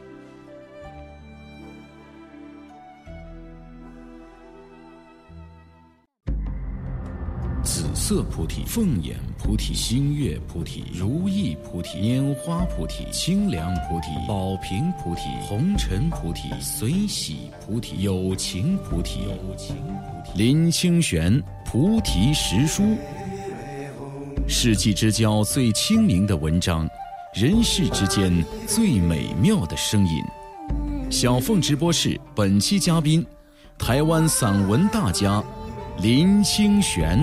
[7.62, 19.20] 紫色菩提、凤眼菩提、星月菩提、如意菩提、拈花菩提、清凉菩提、宝瓶菩提、红尘菩提、随喜菩提、有情菩提、
[20.37, 22.94] 林清玄菩提实书，
[24.46, 26.87] 世纪之交最清明的文章，
[27.35, 30.22] 人世之间最美妙的声音。
[31.11, 33.26] 小凤直播室本期嘉宾，
[33.78, 35.42] 台湾散文大家
[35.98, 37.18] 林清玄。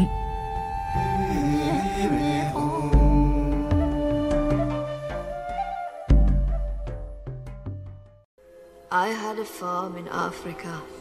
[8.89, 11.00] I had a farm in Africa.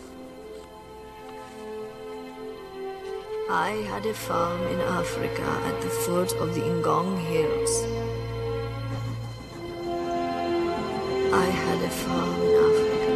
[3.52, 7.84] I had a farm in Africa at the foot of the Ngong Hills.
[11.32, 13.10] I had a farm in Africa.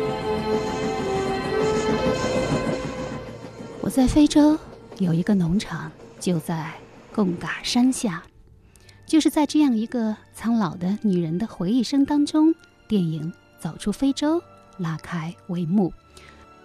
[3.80, 4.58] 我在非洲
[4.98, 6.72] 有一个农场，就在
[7.14, 8.24] 贡嘎山下。
[9.06, 12.52] 就是在这样一个苍老的女人的回忆声当中，
[12.88, 14.40] 电影《走出非洲》。
[14.78, 15.92] 拉开帷幕。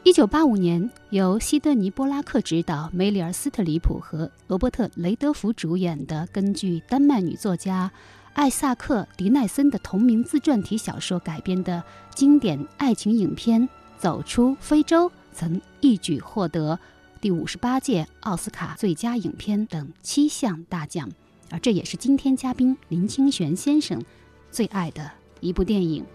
[0.04, 7.92] 一九八五年，由西德尼·波拉克执导、梅里尔·斯特里普和罗伯特·雷德福主演的，根据丹麦女作家
[8.34, 11.84] 艾萨克·迪奈森的同名自传体小说改编的
[12.16, 13.62] 经典爱情影片
[13.98, 16.80] 《走出非洲》，曾一举获得
[17.20, 21.10] 第五十八届奥斯卡最佳影片等七项大奖。
[21.52, 24.02] 而这也是今天嘉宾林清玄先生
[24.50, 26.06] 最爱的一部电影。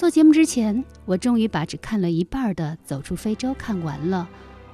[0.00, 4.26] 做节目之前，我终于把只看了一半的《走出非洲》看完了。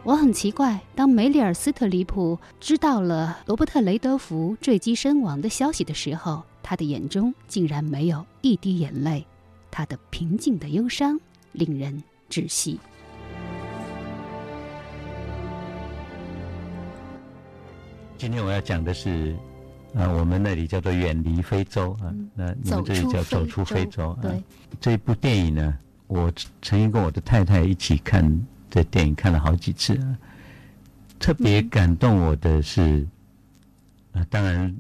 [0.05, 9.27] 我很奇怪，当梅里尔·斯特里普知道了罗伯特·雷德福坠机身亡的消息的时候，他的眼中竟然没有一滴眼泪，
[9.69, 11.19] 他的平静的忧伤
[11.51, 12.79] 令人窒息。
[18.17, 19.37] 今天我要讲的是。
[19.97, 24.31] 啊，我们那里叫做远离非洲啊，那你们这里叫走出非洲啊。
[24.79, 26.31] 这部电影呢，我
[26.61, 30.19] 曾经跟我的太太一起看这电影，看了好几次啊。
[31.19, 33.07] 特别感动我的是
[34.13, 34.77] 啊，当然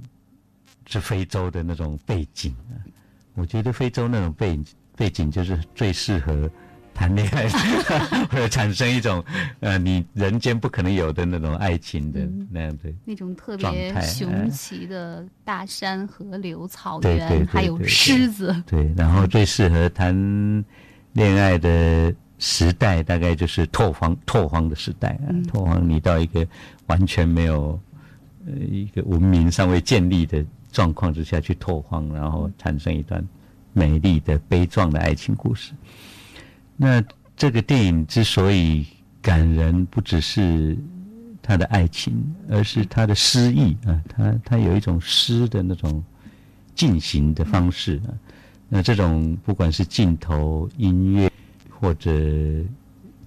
[0.87, 2.76] 是非洲的那种背景啊。
[3.35, 4.61] 我觉得非洲那种背
[4.94, 6.50] 背景就是最适合
[6.96, 7.46] 谈恋爱，
[8.30, 9.22] 或者产生一种
[9.61, 18.62] 呃你人间不可能有的那种爱情的那样的那种特别雄奇的大山、河流、草原，还有狮子。
[18.66, 20.64] 对，然后最适合谈
[21.12, 25.28] 恋爱的时代，大概就是拓荒拓荒的时代啊。
[25.46, 26.46] 拓荒，你到一个
[26.87, 27.78] 完全没有
[28.46, 30.42] 呃一个文明尚未建立的。
[30.72, 33.26] 状况之下去拓荒，然后产生一段
[33.72, 35.72] 美丽的悲壮的爱情故事。
[36.76, 37.02] 那
[37.36, 38.86] 这个电影之所以
[39.22, 40.76] 感人，不只是
[41.42, 42.14] 他的爱情，
[42.50, 46.02] 而是他的诗意啊，他他有一种诗的那种
[46.74, 48.10] 进行的方式啊。
[48.68, 51.30] 那这种不管是镜头、音乐
[51.70, 52.10] 或者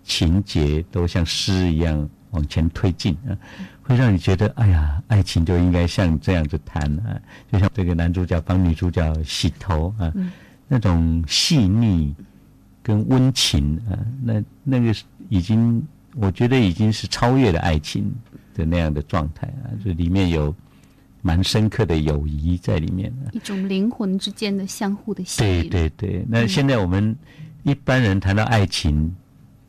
[0.04, 3.38] 情节，都像诗一样往前推进啊。
[3.82, 7.20] 会让你觉得，哎呀，爱情就应该像这样子谈啊，
[7.52, 10.14] 就像这个男主角帮女主角洗头啊，
[10.68, 12.14] 那种细腻
[12.90, 14.92] 跟温情啊，那那个
[15.30, 15.80] 已经，
[16.16, 18.12] 我觉得已经是超越了爱情
[18.56, 20.52] 的那样的状态啊，就里面有
[21.22, 25.70] 蛮深刻的友谊在里面，一种灵魂之间的相互的吸引。
[25.70, 27.16] 对对对，那现在我们
[27.62, 29.16] 一般人谈到爱情，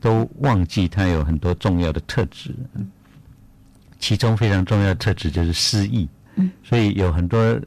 [0.00, 2.54] 都忘记它有很多重要的特质。
[3.98, 6.08] 其中非常重要的特质就是诗意，
[6.64, 7.60] 所以有很多。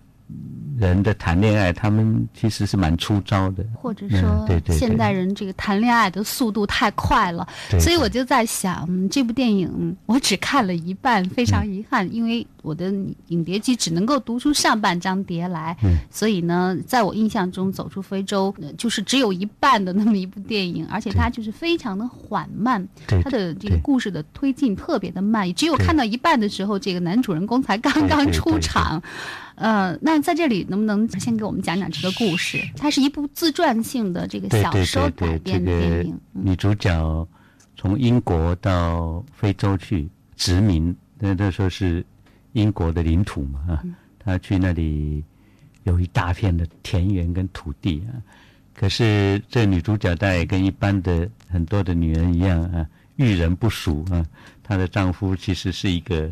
[0.77, 7.47] 人的谈恋爱，他们其实是蛮粗糙的，或者说，现代人这个谈恋爱的速度太快了，
[7.79, 12.91] 所以我就在想，这部电影我只看了一半，非常遗憾，因为我的
[13.27, 15.77] 影碟机只能够读出上半张碟来，
[16.09, 28.99] 所以呢，在我印象中，《走出非洲》就是只有一半的那么一部电影，而且它就是非常的缓慢，它的这个故事的推进特别的慢，只有看到一半的时候，这个男主人公才刚刚出场。
[29.55, 32.57] 呃，那在这里能不能先给我们讲讲这个故事？
[32.75, 36.19] 它是一部自传性的这个小说改编的电影。
[36.31, 37.27] 女主角
[37.77, 42.03] 从英国到非洲去殖民，那那时候是
[42.53, 43.83] 英国的领土嘛啊，
[44.17, 45.23] 她去那里
[45.83, 48.17] 有一大片的田园跟土地啊。
[48.73, 52.87] 可是这女主角她也跟一般的很多的女人一样啊，
[53.17, 54.25] 遇人不淑啊。
[54.63, 56.31] 她的丈夫其实是一个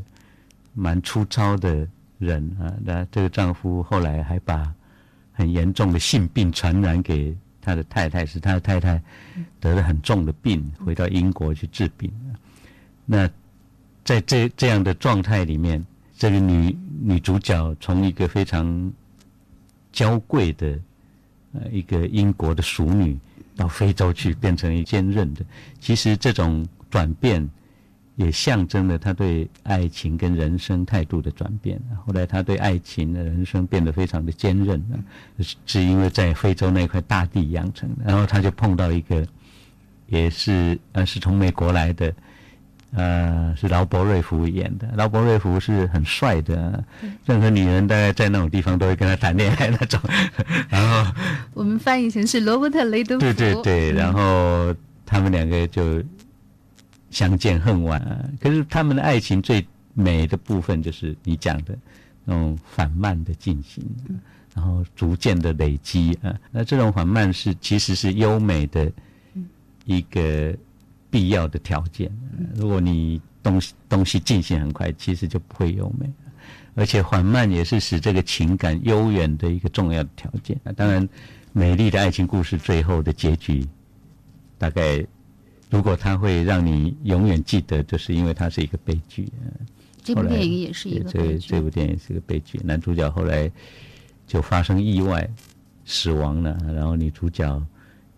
[0.73, 1.87] 蛮粗糙的。
[2.21, 4.71] 人啊，那这个丈夫后来还把
[5.33, 9.01] 很严重的性病传染给他的太太，使他的太太
[9.59, 12.13] 得了很重的病，回到英国去治病。
[13.07, 13.27] 那
[14.05, 15.83] 在这这样的状态里面，
[16.21, 18.93] 这个女女主角从一个非常
[19.91, 20.79] 娇贵的
[21.53, 23.17] 呃一个英国的淑女，
[23.55, 25.43] 到非洲去变成一坚韧的，
[25.79, 27.49] 其实这种转变。
[28.17, 31.81] 也象征了他对爱情跟人生态度的转变。
[32.05, 34.79] 后来他对爱情的人生变得非常的坚韧
[35.39, 38.03] 是是因为在非洲那块大地养成的。
[38.05, 39.25] 然后他就碰到一个，
[40.07, 42.13] 也是呃是从美国来的，
[42.93, 44.89] 呃是劳勃瑞福演的。
[44.95, 46.83] 劳勃瑞福是很帅的，
[47.25, 49.99] 任何女人大概在那种地方都会跟他谈恋爱那种。
[50.69, 51.11] 然后
[51.53, 53.21] 我们翻译成是罗伯特雷德福。
[53.21, 54.75] 对对对，然后
[55.05, 56.03] 他们两个就。
[57.11, 58.23] 相见恨晚啊！
[58.39, 61.77] 可是他们的爱情最美的部分就是你讲的
[62.23, 63.83] 那种缓慢的进行，
[64.55, 66.33] 然后逐渐的累积啊。
[66.51, 68.89] 那这种缓慢是其实是优美的
[69.83, 70.55] 一个
[71.11, 72.11] 必要的条件。
[72.55, 76.09] 如果你东西东西进行很快，其实就不会优美。
[76.73, 80.59] 而且缓慢也是使这个情感悠远的一个重要的条件。
[80.75, 81.07] 当然，
[81.53, 83.63] 美丽的爱情故事最后的结局
[84.57, 85.05] 大概。
[85.69, 89.25] 如果它会让你永远记得，就是因为它是一个悲剧。
[90.03, 91.47] 这部电影也是一个悲剧。
[91.47, 93.49] 这这部电影是个悲剧，男主角后来
[94.27, 95.25] 就发生意外
[95.85, 97.65] 死亡了，然后女主角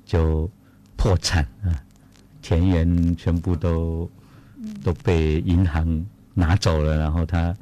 [0.03, 0.49] 就
[0.97, 1.82] 破产啊，
[2.43, 4.07] 田园全部都
[4.83, 7.55] 都被银行拿走了，然后他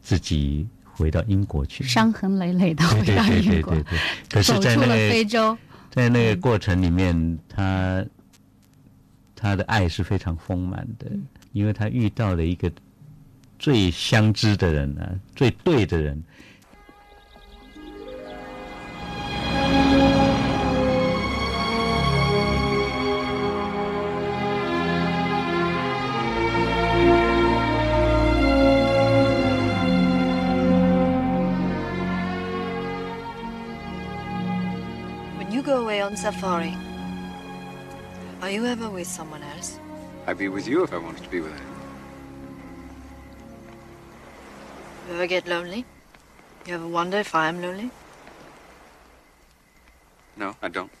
[0.00, 3.76] 自己回到英国去，伤痕累累的回到英国，
[4.42, 5.54] 走出了非洲。
[5.90, 8.02] 在那个过程里面，他。
[9.40, 11.06] 他的爱是非常丰满的，
[11.52, 12.68] 因为他遇到了一个
[13.56, 16.20] 最相知的人啊，最对的人。
[35.88, 36.76] Away on safari.
[38.42, 39.80] Are you ever with someone else?
[40.26, 41.80] I'd be with you if I wanted to be with anyone.
[45.06, 45.86] You ever get lonely?
[46.66, 47.90] You ever wonder if I'm lonely?
[50.36, 50.92] No, I don't.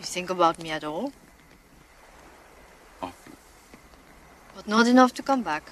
[0.00, 1.12] You think about me at all?
[3.00, 3.36] Often.
[4.56, 5.70] But not enough to come back.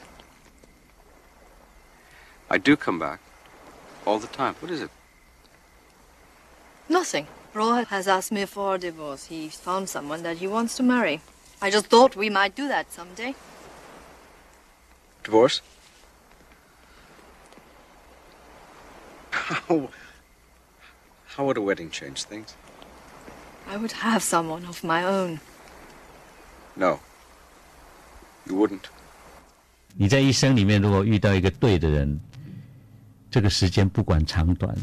[2.48, 3.18] I do come back.
[4.04, 4.54] All the time.
[4.60, 4.95] What is it?
[6.89, 7.27] Nothing.
[7.53, 9.25] Roy has asked me for a divorce.
[9.25, 11.21] He's found someone that he wants to marry.
[11.61, 13.35] I just thought we might do that someday.
[15.23, 15.61] Divorce?
[19.31, 19.89] How.
[21.35, 22.55] How would a wedding change things?
[23.67, 25.39] I would have someone of my own.
[26.75, 26.99] No.
[28.45, 28.89] You wouldn't.
[29.95, 32.19] 你在一生里面，如果遇到一个对的人，
[33.29, 34.75] 这个时间不管长短，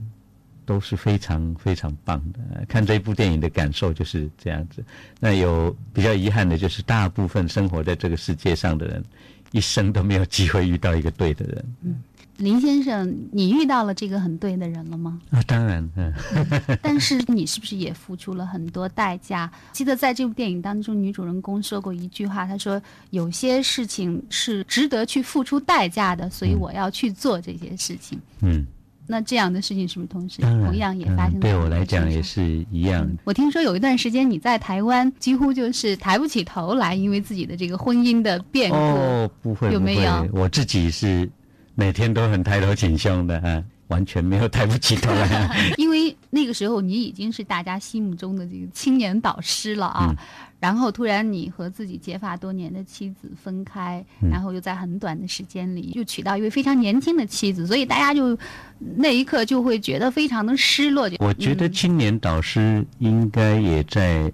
[0.66, 2.66] 都是非常非常棒的。
[2.68, 4.84] 看这部电影的感受就是这样子。
[5.20, 9.04] 那有比较遗憾的就是，大部分生活在这个世界上的人，
[9.52, 11.66] 一生都没有机会遇到一个对的人。
[11.82, 12.02] 嗯。
[12.38, 15.22] 林先生，你遇到了这个很对的人了吗？
[15.30, 16.12] 啊，当然，嗯。
[16.82, 19.50] 但是你是不是也付出了很多代价？
[19.72, 28.66] 记得在这部电影当中，女主人公说过一句话，她说：“有些事情是值得去付出代价的，所以我要去做这些事情。”嗯。
[29.08, 31.40] 那这样的事情是不是同时同样也发生？
[31.40, 33.10] 对我来讲也是一样。
[33.24, 38.76] 我听说有一段时间你在台湾几乎就是抬不起头来，因为自己的这个婚姻的变故。
[38.76, 40.28] 哦，不会，有没有？
[40.34, 41.30] 我自己是。
[41.76, 45.74] 每天都很抬头挺胸的啊，完全没有抬不起头来。
[45.78, 50.16] 因为那个时候你已经是大家心目中的这个青年导师了啊，
[50.60, 58.38] 然后突然你和自己结发多年的妻子分开，然后又在很短的时间里又娶到一位非常年轻的妻子，所以大家就
[58.80, 61.10] 那一刻就会觉得非常的失落。
[61.20, 64.32] 我觉得青年导师应该也在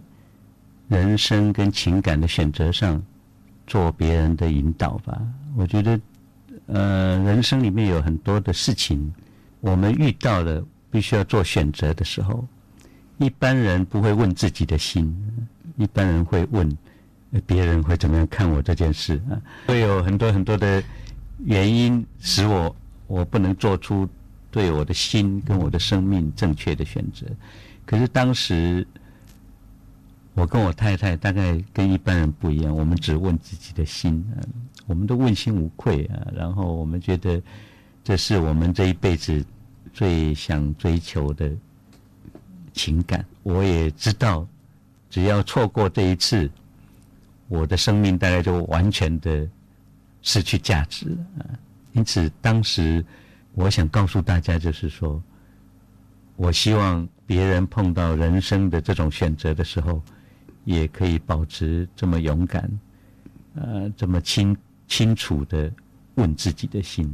[0.87, 3.01] 人生跟情感的选择上
[3.67, 5.21] 做别人的引导吧。
[5.57, 5.99] 我觉得。
[6.71, 9.11] 呃，人生里面有很多的事情，
[9.61, 12.47] 我们遇到了必须要做选择的时候，
[13.17, 15.15] 一般人不会问自己的心，
[15.77, 16.77] 一般人会问
[17.45, 20.83] 别人会怎么样看我这件事啊，会有很多很多的
[21.45, 22.75] 原因使我
[23.07, 24.07] 我不能做出
[24.49, 27.25] 对我的心跟我的生命正确的选择。
[27.85, 28.87] 可是当时
[30.33, 34.39] 我跟我太太大概跟一般人不一样，我们只问自己的心啊。
[34.87, 37.39] 我们都问心无愧啊，然后我们觉得
[38.09, 39.45] 这是我们这一辈子
[39.93, 41.47] 最想追求的
[42.73, 43.23] 情感。
[43.43, 44.47] 我也知道，
[45.11, 46.49] 只要错过这一次，
[47.49, 49.47] 我的生命大概就完全的
[50.23, 51.05] 失去价值
[51.35, 51.59] 了。
[51.91, 53.05] 因此，当时
[53.53, 55.21] 我想告诉大家，就是说，
[56.35, 60.01] 我希望别人碰到人生的这种选择的时候，
[60.65, 62.67] 也可以保持这么勇敢，
[63.53, 64.57] 呃，这么清。
[64.87, 65.71] 清楚的
[66.19, 67.09] 问自己的心。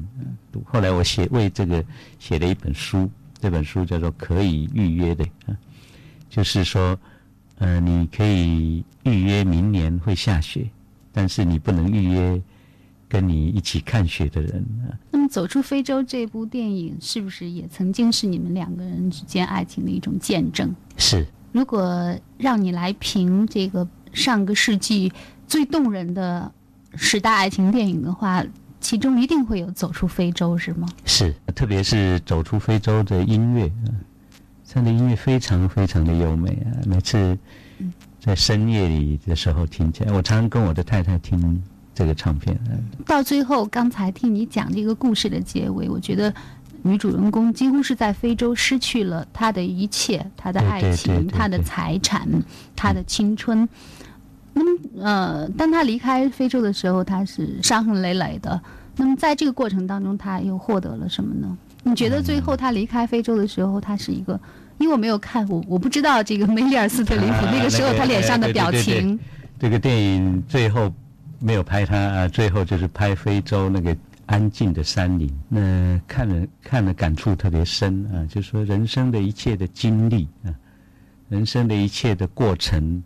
[0.66, 1.84] 后来我写为这个
[2.20, 5.56] 写了一本书，这本书叫做《可以预约的》啊，
[6.30, 6.99] 就是说，
[7.60, 10.68] 呃，你可以预约明年会下雪，
[11.14, 12.41] 但是你不能预约
[13.08, 14.97] 跟你一起看雪的人啊。
[15.12, 20.76] 那么，《走出非洲》这部电影是不是也曾经是你们两个人之间爱情的一种见证？
[20.97, 21.26] 是。
[21.51, 25.14] 如果让你来评这个上个世纪
[25.47, 26.51] 最动人的。
[26.97, 28.41] 十大爱情电影的话，
[28.86, 30.88] 其中一定会有《走出非洲》，是吗？
[31.06, 33.72] 是，特别是《走出非洲》的音乐，
[34.72, 36.70] 它的音乐非常非常的优美啊！
[36.86, 37.36] 每次
[38.20, 41.64] 在深夜里的时候听起来，我常常跟我的太太听
[41.96, 42.56] 这个唱片。
[43.08, 46.32] 到最后，刚才听你讲这个故事的结尾，我觉得
[46.84, 52.30] 女主人公几乎是在非洲失去了她的一切，她的爱情，她的财产，
[52.76, 53.68] 她的青春。
[54.58, 58.60] 那么，呃，当他离开非洲的时候，他是伤痕累累的。
[58.95, 61.58] 那么，在这个过程当中，他又获得了什么呢？
[61.84, 64.39] 你觉得最后他离开非洲的时候，他是一个？
[64.78, 69.20] 因为我没有看，我我不知道这个梅丽尔·斯特林普那个时候他脸上的表情。
[69.60, 70.89] 这个电影最后
[71.39, 73.93] 没有拍他啊，最后就是拍非洲那个
[74.26, 75.30] 安静的山林。
[75.49, 80.56] 那看了看了，感触特别深啊，就是说人生的一切的经历啊，
[81.28, 83.03] 人生的一切的过程。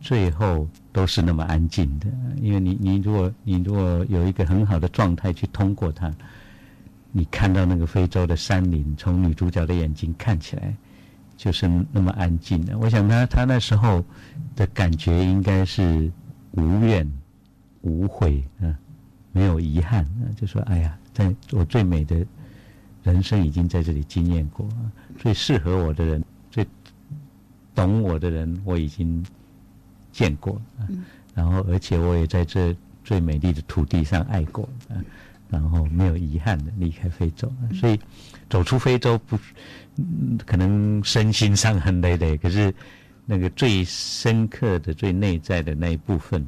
[0.00, 2.06] 最后都是那么安静的，
[2.40, 6.12] 因为你你如果你如果有一个很好的状态去通过它，
[7.10, 10.72] 你看到那个非洲的山林，从女主角的眼睛看起来
[11.36, 12.78] 就是那么安静的。
[12.78, 14.04] 我想他他那时候
[14.54, 16.10] 的感觉应该是
[16.52, 17.10] 无怨
[17.80, 18.72] 无悔啊，
[19.32, 22.24] 没有遗憾啊，就说哎呀，在我最美的
[23.02, 24.68] 人生已经在这里经验过，
[25.18, 26.64] 最适合我的人，最
[27.74, 29.24] 懂我的人，我已经。
[30.18, 31.04] 见过，嗯
[31.34, 34.68] 然后而且我也在这最美丽的土地上爱过，
[35.48, 37.48] 然后没有遗憾的离开非洲。
[37.72, 37.96] 所以
[38.50, 39.38] 走出非洲不，
[40.44, 42.74] 可能身心伤痕累累，可是
[43.24, 46.44] 那个最深刻的、最内在的那一部分。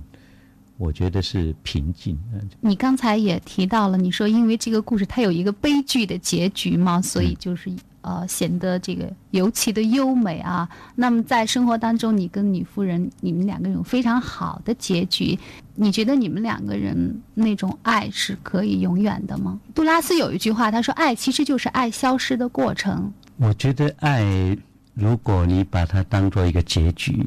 [0.76, 2.18] 我觉得是平静。
[2.60, 7.70] 你刚才也提到了，你说因为这个故事它有一个悲剧的结局嘛，所以就是
[8.02, 10.68] 呃显得这个尤其的优美啊。
[10.94, 15.38] 那么在生活当中，你跟女夫人你们两个有非常好的结局，
[15.74, 19.60] 你觉得你们两个人那种爱是可以永远的吗？
[19.74, 24.56] 杜拉斯有一句话，他说：“爱其实就是爱消失的过程。”我觉得爱，
[24.94, 27.26] 如果你把它当做一个结局，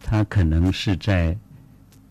[0.00, 1.36] 它可能是在。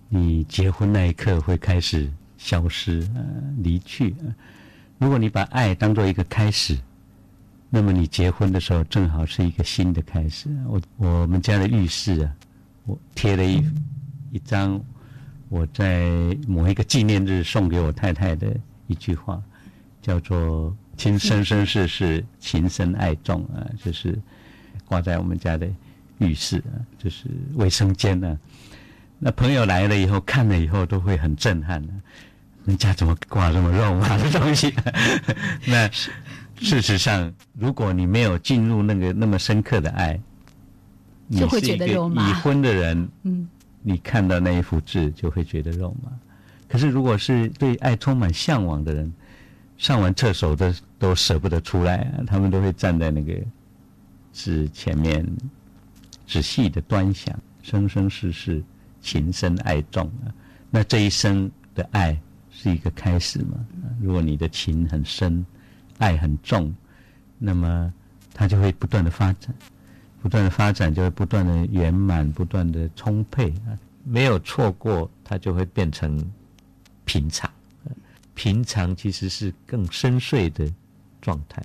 [0.10, 3.22] 你结婚那一刻会开始消失，呃，
[3.58, 4.16] 离去。
[5.00, 6.78] 如果你把爱当做一个开始，
[7.70, 10.50] 那么你结婚的时候正好是一个新的开始。
[10.68, 12.32] 我我们家的浴室啊，
[12.86, 13.62] 我贴了一
[14.32, 14.82] 一张
[15.50, 16.10] 我在
[16.48, 18.56] 某一个纪念日送给我太太的
[18.88, 19.42] 一句话，
[20.02, 24.18] 叫做“情生生世世，情深爱重”啊，就是
[24.86, 25.68] 挂在我们家的
[26.20, 28.40] 浴室啊，就是卫生间呢。
[29.20, 31.94] 那朋友来了以后，看了以后都会很震撼的。
[32.66, 34.74] 人家怎么挂这么肉麻的东西？
[35.66, 35.90] 那
[36.60, 40.20] 事实上，如果你没有进入那个那么深刻的爱，
[41.32, 42.30] 就会觉得肉麻。
[42.30, 43.48] 已婚的人，嗯，
[43.82, 46.12] 你看到那一幅字就会觉得肉麻。
[46.68, 49.14] 可是，如果是对爱充满向往的人，
[49.78, 53.34] 上完厕所都都舍不得出来，啊他们都会站在那个
[54.34, 55.26] 字前面，
[56.28, 58.64] 仔细的端详，生生世世。
[59.00, 60.34] 情深爱重啊，
[60.70, 62.20] 那这一生的爱
[62.52, 63.56] 是一个开始嘛？
[64.02, 65.46] 如果你的情很深，
[65.98, 66.74] 爱很重，
[67.38, 67.94] 那么
[68.34, 69.54] 它就会不断的发展，
[70.22, 73.78] 不断的发展就会不断的圆满，不断的充沛啊。
[74.04, 76.32] 没有错过，它就会变成
[77.06, 77.52] 平常。
[78.34, 80.72] 平常其实是更深邃的
[81.20, 81.62] 状态。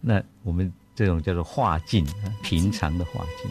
[0.00, 2.04] 那我们这种叫做化境，
[2.42, 3.50] 平常的化境。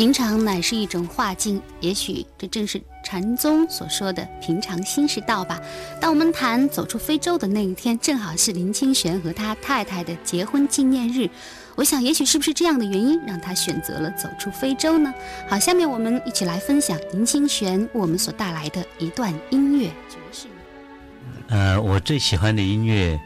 [0.00, 5.60] 平常乃是一种化境，也许这正是禅宗所说的平常心是道吧。
[6.00, 11.28] 当我们谈走出非洲的那一天，正好是林清玄和他太太的结婚纪念日。
[11.74, 15.12] 我想，也许是不是这样的原因，让他选择了走出非洲呢？
[15.46, 21.54] 好，下面我们一起来分享林清玄为我们所带来的一段音乐爵士乐。
[21.54, 23.20] 呃，我最喜欢的音乐，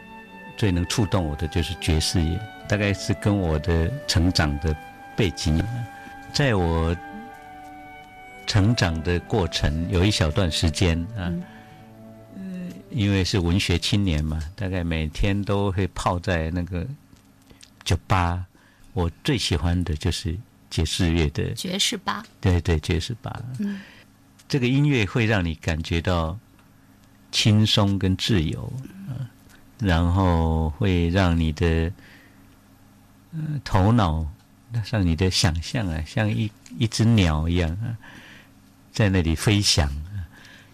[0.57, 4.75] 最能触动我的就是爵士乐，大概是跟我的成长的
[5.15, 5.65] 背景。
[6.35, 6.93] 在我
[8.45, 11.31] 成长的过程，有一小段时间啊，
[12.89, 16.85] 因为是文学青年嘛，大概每天都会泡在那个
[17.85, 18.45] 酒吧。
[18.91, 20.37] 我最喜欢的就是
[20.69, 23.41] 爵士乐的爵士吧，对对，爵士吧。
[23.59, 23.79] 嗯，
[24.45, 26.37] 这个音乐会让你感觉到
[27.31, 28.73] 轻松跟自由，
[29.79, 31.89] 然后会让你的
[33.63, 34.27] 头脑。
[34.83, 37.95] 像你的想象啊，像一一只鸟一样啊，
[38.91, 40.25] 在那里飞翔啊。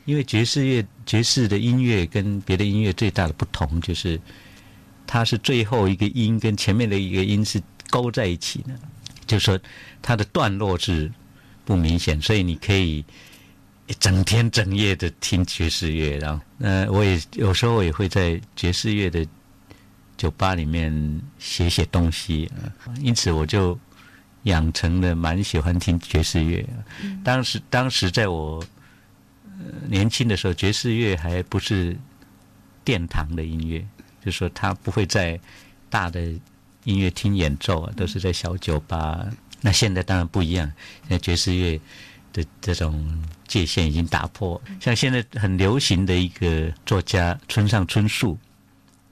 [0.05, 4.19] 因为爵士乐、爵士的音乐跟别的音乐最大的不同就是，
[5.05, 8.73] 它是最后一个音跟前面的一个音是勾在一起的，
[9.27, 9.59] 就是说
[10.01, 11.09] 它的段落是
[11.63, 13.05] 不明显，所以你可以
[13.99, 16.17] 整天整夜的听爵士乐。
[16.17, 19.25] 然后，呃，我也有时候也会在爵士乐的
[20.17, 22.51] 酒吧里面写写东西，
[23.01, 23.79] 因此我就。
[24.43, 26.67] 养成了蛮喜欢听爵士乐，
[27.23, 28.63] 当时当时在我
[29.87, 31.95] 年轻的时候，爵士乐还不是
[32.83, 33.85] 殿堂的音乐，
[34.25, 35.39] 就说他不会在
[35.91, 36.19] 大的
[36.85, 39.23] 音乐厅演奏啊，都是在小酒吧。
[39.61, 40.71] 那现在当然不一样，
[41.01, 41.79] 现在爵士乐
[42.33, 44.59] 的这种界限已经打破。
[44.79, 48.35] 像现在很流行的一个作家村上春树，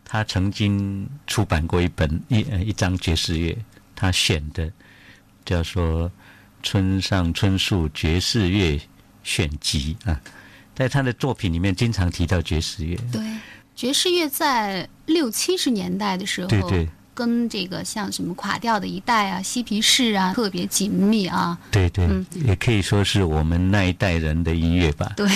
[0.04, 3.56] 他曾经出版过一本一呃一张爵士乐，
[3.96, 4.72] 他选的。
[5.46, 6.12] 叫做
[6.62, 8.80] 村上春树爵士乐
[9.24, 10.20] 选集啊，
[10.76, 12.98] 在他的作品里面经常提到爵士乐。
[13.12, 13.22] 对，
[13.76, 21.58] 爵士乐在六七十年代的时候，对对，跟这个像什么垮掉的一代啊、嬉皮士啊特别紧密啊。
[21.72, 25.14] 对对，嗯也可以说是我们那一代人的音乐吧。
[25.16, 25.30] 对，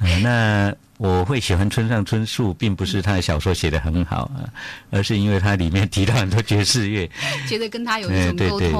[0.00, 4.50] 呃那我会喜欢村上春树，并不是他的小说写得很好啊，
[4.90, 7.08] 而是因为他里面提到很多爵士乐，
[7.48, 8.72] 觉得跟他有一种哎对对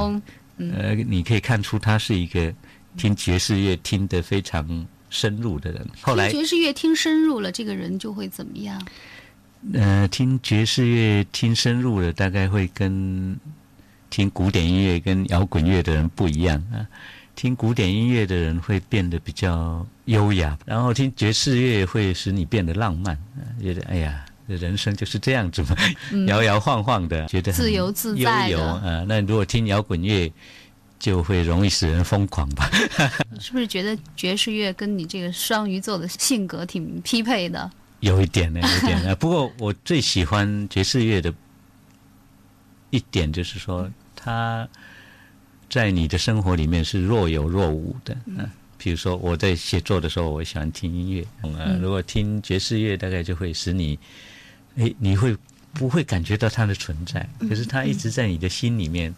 [0.59, 2.53] 呃，你可以看出他是一个
[2.97, 5.87] 听爵士乐听得非常深入的人。
[6.01, 8.81] 后来爵士乐听深入了，这个人就会怎么样？
[9.73, 13.37] 呃，听爵士乐听深入了，大概会跟
[14.11, 16.87] 听古典音乐跟摇滚乐的人不一样啊。
[17.35, 24.25] 听古典音乐的人会变得比较优雅，然后听爵士乐会使你变得浪漫，啊觉得哎呀，
[24.57, 25.77] 人生就是这样子嘛，
[26.27, 29.05] 摇摇晃晃的，觉得自由自在的啊。
[29.07, 30.33] 那如果听摇滚乐，
[30.99, 32.69] 就会容易使人疯狂吧。
[33.31, 37.71] 你 是不是觉得爵士乐跟你这个双鱼座的性格挺匹配的？
[38.01, 39.15] 有一点呢，有一点呢。
[39.17, 41.33] 不过我最喜欢爵士乐的
[42.91, 44.67] 一点就是说，它
[45.69, 48.17] 在你的生活里面是若有若无的。
[48.27, 51.25] 嗯，比如说我在写作的时候，我喜欢听音乐。
[51.43, 53.99] 嗯，如果听爵士乐，大概就会使你，
[54.79, 55.37] 哎，你会
[55.75, 57.29] 不会感觉到它的存在？
[57.49, 59.15] 可是它一直在你的心里面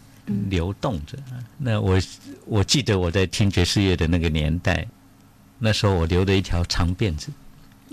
[0.49, 1.17] 流动着。
[1.57, 1.99] 那我
[2.45, 4.85] 我记得我在听爵士乐的那个年代，
[5.59, 7.31] 那时候我留着一条长辫子。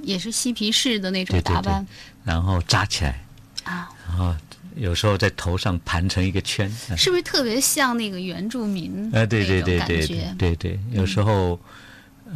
[0.03, 1.87] 也是嬉皮士的那种对对对打扮，
[2.25, 3.21] 然后扎起来，
[3.65, 4.33] 啊，然后
[4.77, 6.71] 有时候在头上盘成一个圈。
[6.89, 11.59] 啊是不是特别像那个原住民啊，对对对对对对对，有时候，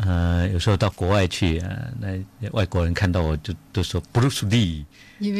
[0.01, 1.71] 呃，有时候到国外去啊，
[2.01, 4.87] 那外国人看到我就都说布鲁斯利因为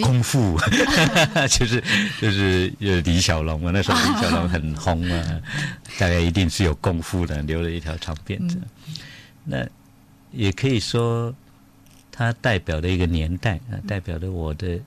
[0.03, 0.59] 功夫，
[1.51, 1.83] 就是
[2.21, 5.41] 就是呃李小龙啊，那时候李小龙很红啊，
[5.99, 8.61] 大概一定是有功夫的，留了一条长辫子。
[9.45, 9.67] 那
[10.31, 11.35] 也可以说，
[12.11, 14.79] 它代表的一个年代啊，代表的我的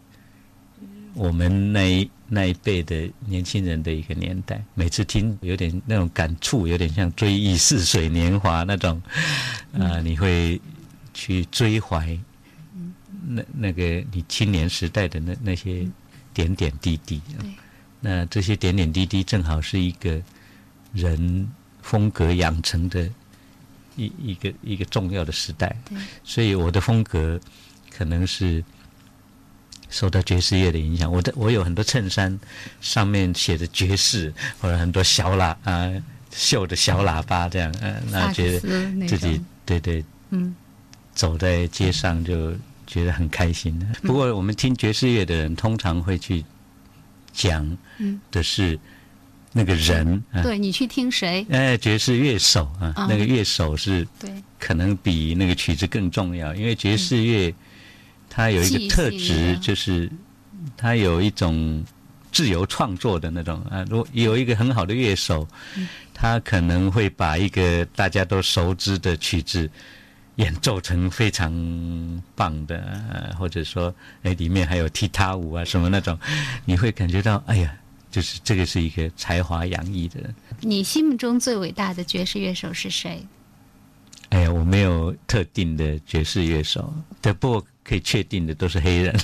[1.13, 4.63] 我们那一那一辈的年轻人的一个年代。
[4.73, 9.01] 每次听有点那种感触，有点像追忆似水年华那种，
[9.77, 10.59] 啊、你会
[11.13, 12.17] 去追怀
[13.27, 15.85] 那那个你青年时代的那那些
[16.33, 17.21] 点点滴滴。
[17.39, 17.49] 对
[18.01, 20.21] 那这些点点滴滴正好是一个
[20.93, 21.49] 人
[21.81, 23.09] 风格养成的
[23.95, 25.75] 一一个一个重要的时代。
[26.23, 27.39] 所以我的风格
[27.89, 28.63] 可能是
[29.89, 31.11] 受到爵士乐的影响。
[31.11, 32.37] 我的我有很多衬衫
[32.79, 35.91] 上面写着爵士，或者很多小喇啊
[36.31, 38.59] 绣的小喇叭这样，嗯、那觉得
[39.07, 40.53] 自己对对嗯
[41.13, 42.53] 走在街上就
[42.85, 43.85] 觉得很开心的。
[44.01, 46.43] 不过我们听爵士乐的人通常会去
[47.31, 47.65] 讲
[47.97, 48.79] 嗯的是
[49.51, 50.41] 那个人啊。
[50.43, 51.45] 对你去听谁？
[51.49, 54.29] 哎，爵士乐手啊，啊那个乐手是对
[54.59, 57.53] 可能比那个曲子更重要，因为爵士乐
[58.29, 60.11] 它有一个特质，就是
[60.75, 61.83] 它有一种
[62.31, 63.85] 自由创作的那种啊。
[63.89, 65.47] 如果有一个很好的乐手，
[66.13, 69.69] 他可能会把一个大家都熟知的曲子
[70.35, 71.51] 演奏成非常
[72.35, 76.17] 棒的，啊、或者说哎里面还有踢踏舞啊什么那种，
[76.65, 77.75] 你会感觉到哎呀。
[78.11, 83.21] 就是这个是一个才华洋溢的人，你心目中最伟大的爵士乐手是谁？
[84.29, 89.15] 哎呀，我没有特定的爵士乐手，但不过可以确定的都是黑人。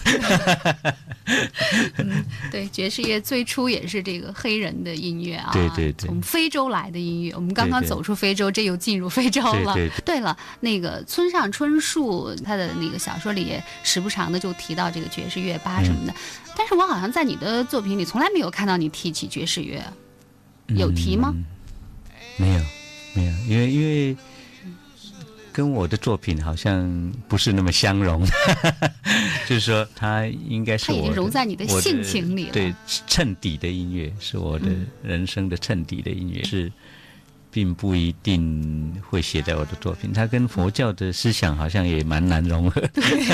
[1.98, 7.34] 嗯对，爵士乐最初也是这个黑人的音乐啊，对对对从非洲来的音乐。
[7.34, 9.74] 我们刚刚对对走出非洲，这又进入非洲了。
[9.74, 16.14] 对对了，那个村上春树他的那个小说里也时不常的就提到这个爵士乐吧什么的，
[16.56, 19.82] 但是我好像在你的作品里从来没有看到你提起爵士乐，
[20.68, 21.34] 有提吗？
[21.34, 21.46] 嗯
[22.38, 22.62] 没有，
[23.14, 24.16] 没有，因为因为
[25.54, 28.26] 跟我的作品好像不是那么相容，
[29.48, 32.74] 就是说它应该是它已经我融在你的性情里了对，
[33.08, 36.72] 衬底的音乐是我的嗯人生的衬底的音乐，是
[37.52, 40.14] 并不一定会写在我的作品。
[40.14, 42.82] 它跟佛教的思想好像也蛮难融合。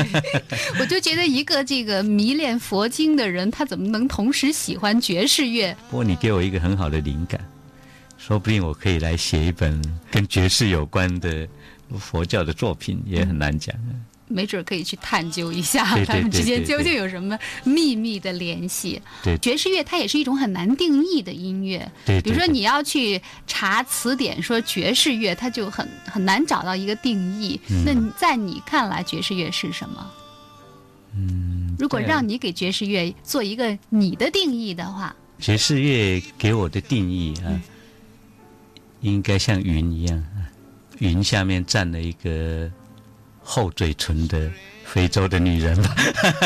[0.79, 5.75] 我就觉得一个这个迷恋佛经的人，他怎么能同时喜欢爵士乐？
[5.91, 7.39] 不过你给我一个很好的灵感，
[8.17, 11.47] 说不定我可以来写一本跟爵士有关的
[11.99, 13.75] 佛教的作品，也很难讲。
[14.29, 19.01] 没准可以去探究一下他们 之间究竟有什么秘密的联系。
[19.23, 21.89] 对爵士乐它也是一种很难定义的音乐。
[22.05, 27.57] 比如说你要去查词典说爵士乐，它就很很难找到一个定义。
[27.69, 30.11] 嗯那你在你看来，爵士乐是什么？
[31.15, 37.47] 嗯，如果让你给爵士乐做一个你的定义的话，爵士乐给我的定义啊，
[38.99, 40.36] 应该像云一样啊，
[40.99, 42.69] 云下面站了一个
[43.41, 44.49] 厚嘴唇的
[44.85, 45.95] 非洲的女人吧，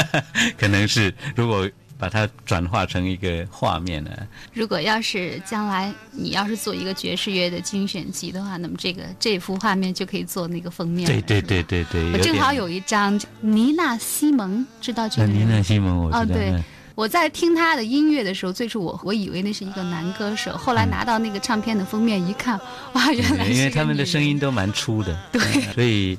[0.58, 4.10] 可能是如果把它转化成一个画面呢。
[4.54, 11.06] 如果要是将来你要是做一个爵士乐的精选集的话，那么这个这幅画面就可以做那个封面。
[11.06, 15.28] 对对对对对，我正好有一张妮娜西蒙，知道这个？
[15.28, 16.26] 尼娜西蒙，我知道。
[16.26, 16.64] 对。
[16.94, 22.60] 我在听他的音乐的时候，最初我我以为那是一个男歌手，后来拿到那个唱片的封面一看，
[22.94, 24.06] 哇，原来是因为他们的。
[24.12, 25.42] 声音都蛮粗的，对，
[25.74, 26.18] 所以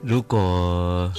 [0.00, 1.12] 如果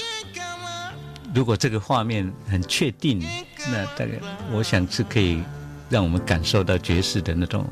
[1.34, 3.22] 如果这个画面很确定，
[3.70, 4.12] 那大概
[4.54, 5.44] 我想是可以
[5.90, 7.68] 让我们感受到爵士的那种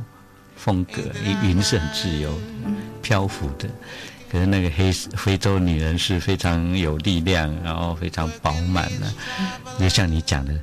[0.58, 1.02] 风格，
[1.44, 2.38] 云是很自由、
[3.02, 3.70] 漂浮的。
[4.32, 9.14] 可是那个黑非洲女人是非常有力量，然后非常饱满的，
[9.78, 10.54] 就像你讲的，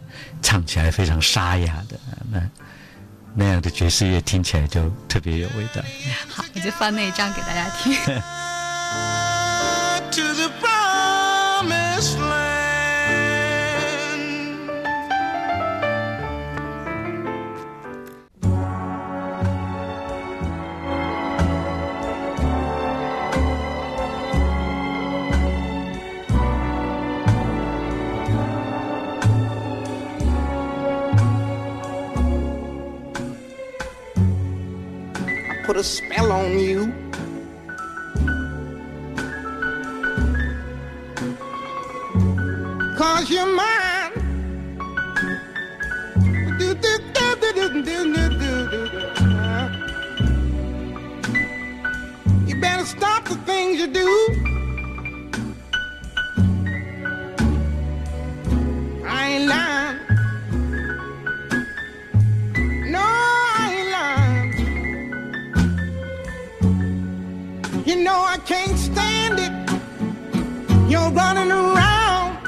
[0.40, 2.00] 唱起来非常沙哑的，
[2.30, 2.40] 那
[3.34, 5.82] 那样的爵士乐听起来就特别有味道。
[6.30, 7.94] 好，我就放那一张给大家听。
[35.78, 36.92] a spell on you.
[42.96, 44.12] Cause you're mine.
[52.48, 54.27] You better stop the things you do.
[68.44, 69.52] Can't stand it.
[70.88, 72.38] You're running around.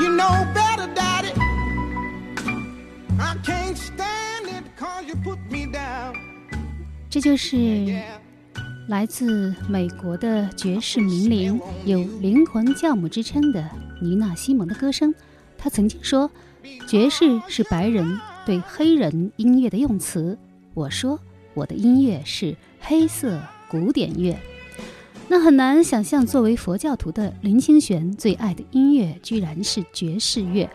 [0.00, 1.32] You know better, Daddy.
[3.18, 6.14] I can't stand it cause you put me down.
[7.10, 7.56] 这就是
[8.88, 13.68] 来自美国的爵士名伶，有“灵魂教母”之称的
[14.00, 15.14] 尼娜·西蒙的歌声。
[15.58, 16.30] 她曾经说
[16.86, 20.38] ：“爵士是白人对黑人音乐的用词。”
[20.74, 21.18] 我说
[21.54, 24.38] ：“我的音乐是黑色古典乐。”
[25.28, 30.68] 那很难想象，作为佛教徒的林清玄最爱的音乐居然是爵士乐。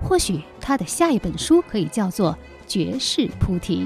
[0.00, 2.32] 或许他的下一本书可以叫做
[2.68, 3.80] 《爵士菩提》。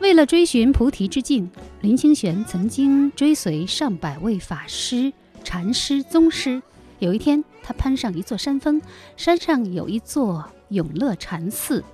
[0.00, 1.50] 为了追寻菩提之境，
[1.82, 5.12] 林清玄曾经追随上百位法师、
[5.44, 6.62] 禅师、宗师。
[6.98, 8.80] 有一天，他攀上一座山峰，
[9.16, 11.84] 山上有一座永乐禅寺。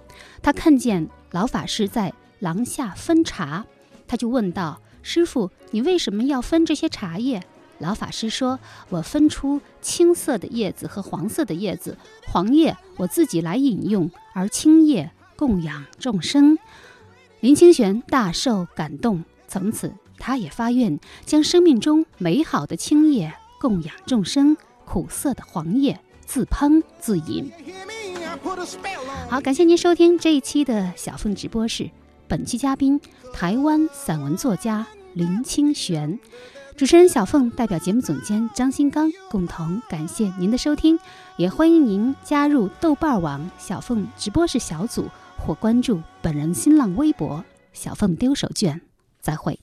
[0.40, 3.64] 他看见老法师在廊下分茶，
[4.06, 4.80] 他就问道。
[5.04, 7.44] 师傅，你为什么要分这些茶叶？
[7.78, 16.58] 老法师说：“我分出青色的叶子和黄色的叶子，黄叶我自己来饮用，而青叶供养众生。”
[17.40, 27.52] 林清玄大受感动，从此他也发愿将生命中美好的青叶供养众生，苦涩的黄叶自烹自饮。
[29.28, 31.90] 好，感谢您收听这一期的小凤直播室。
[32.26, 33.00] 本期嘉宾，
[33.32, 36.18] 台湾散文作家林清玄，
[36.76, 40.98] 主持人小凤代表节目总监张新刚共同感谢您的收听，
[41.36, 48.80] 也欢迎您加入豆瓣网小凤直播室小组或关注本人新浪微博小凤丢手绢，
[49.20, 49.60] 再会。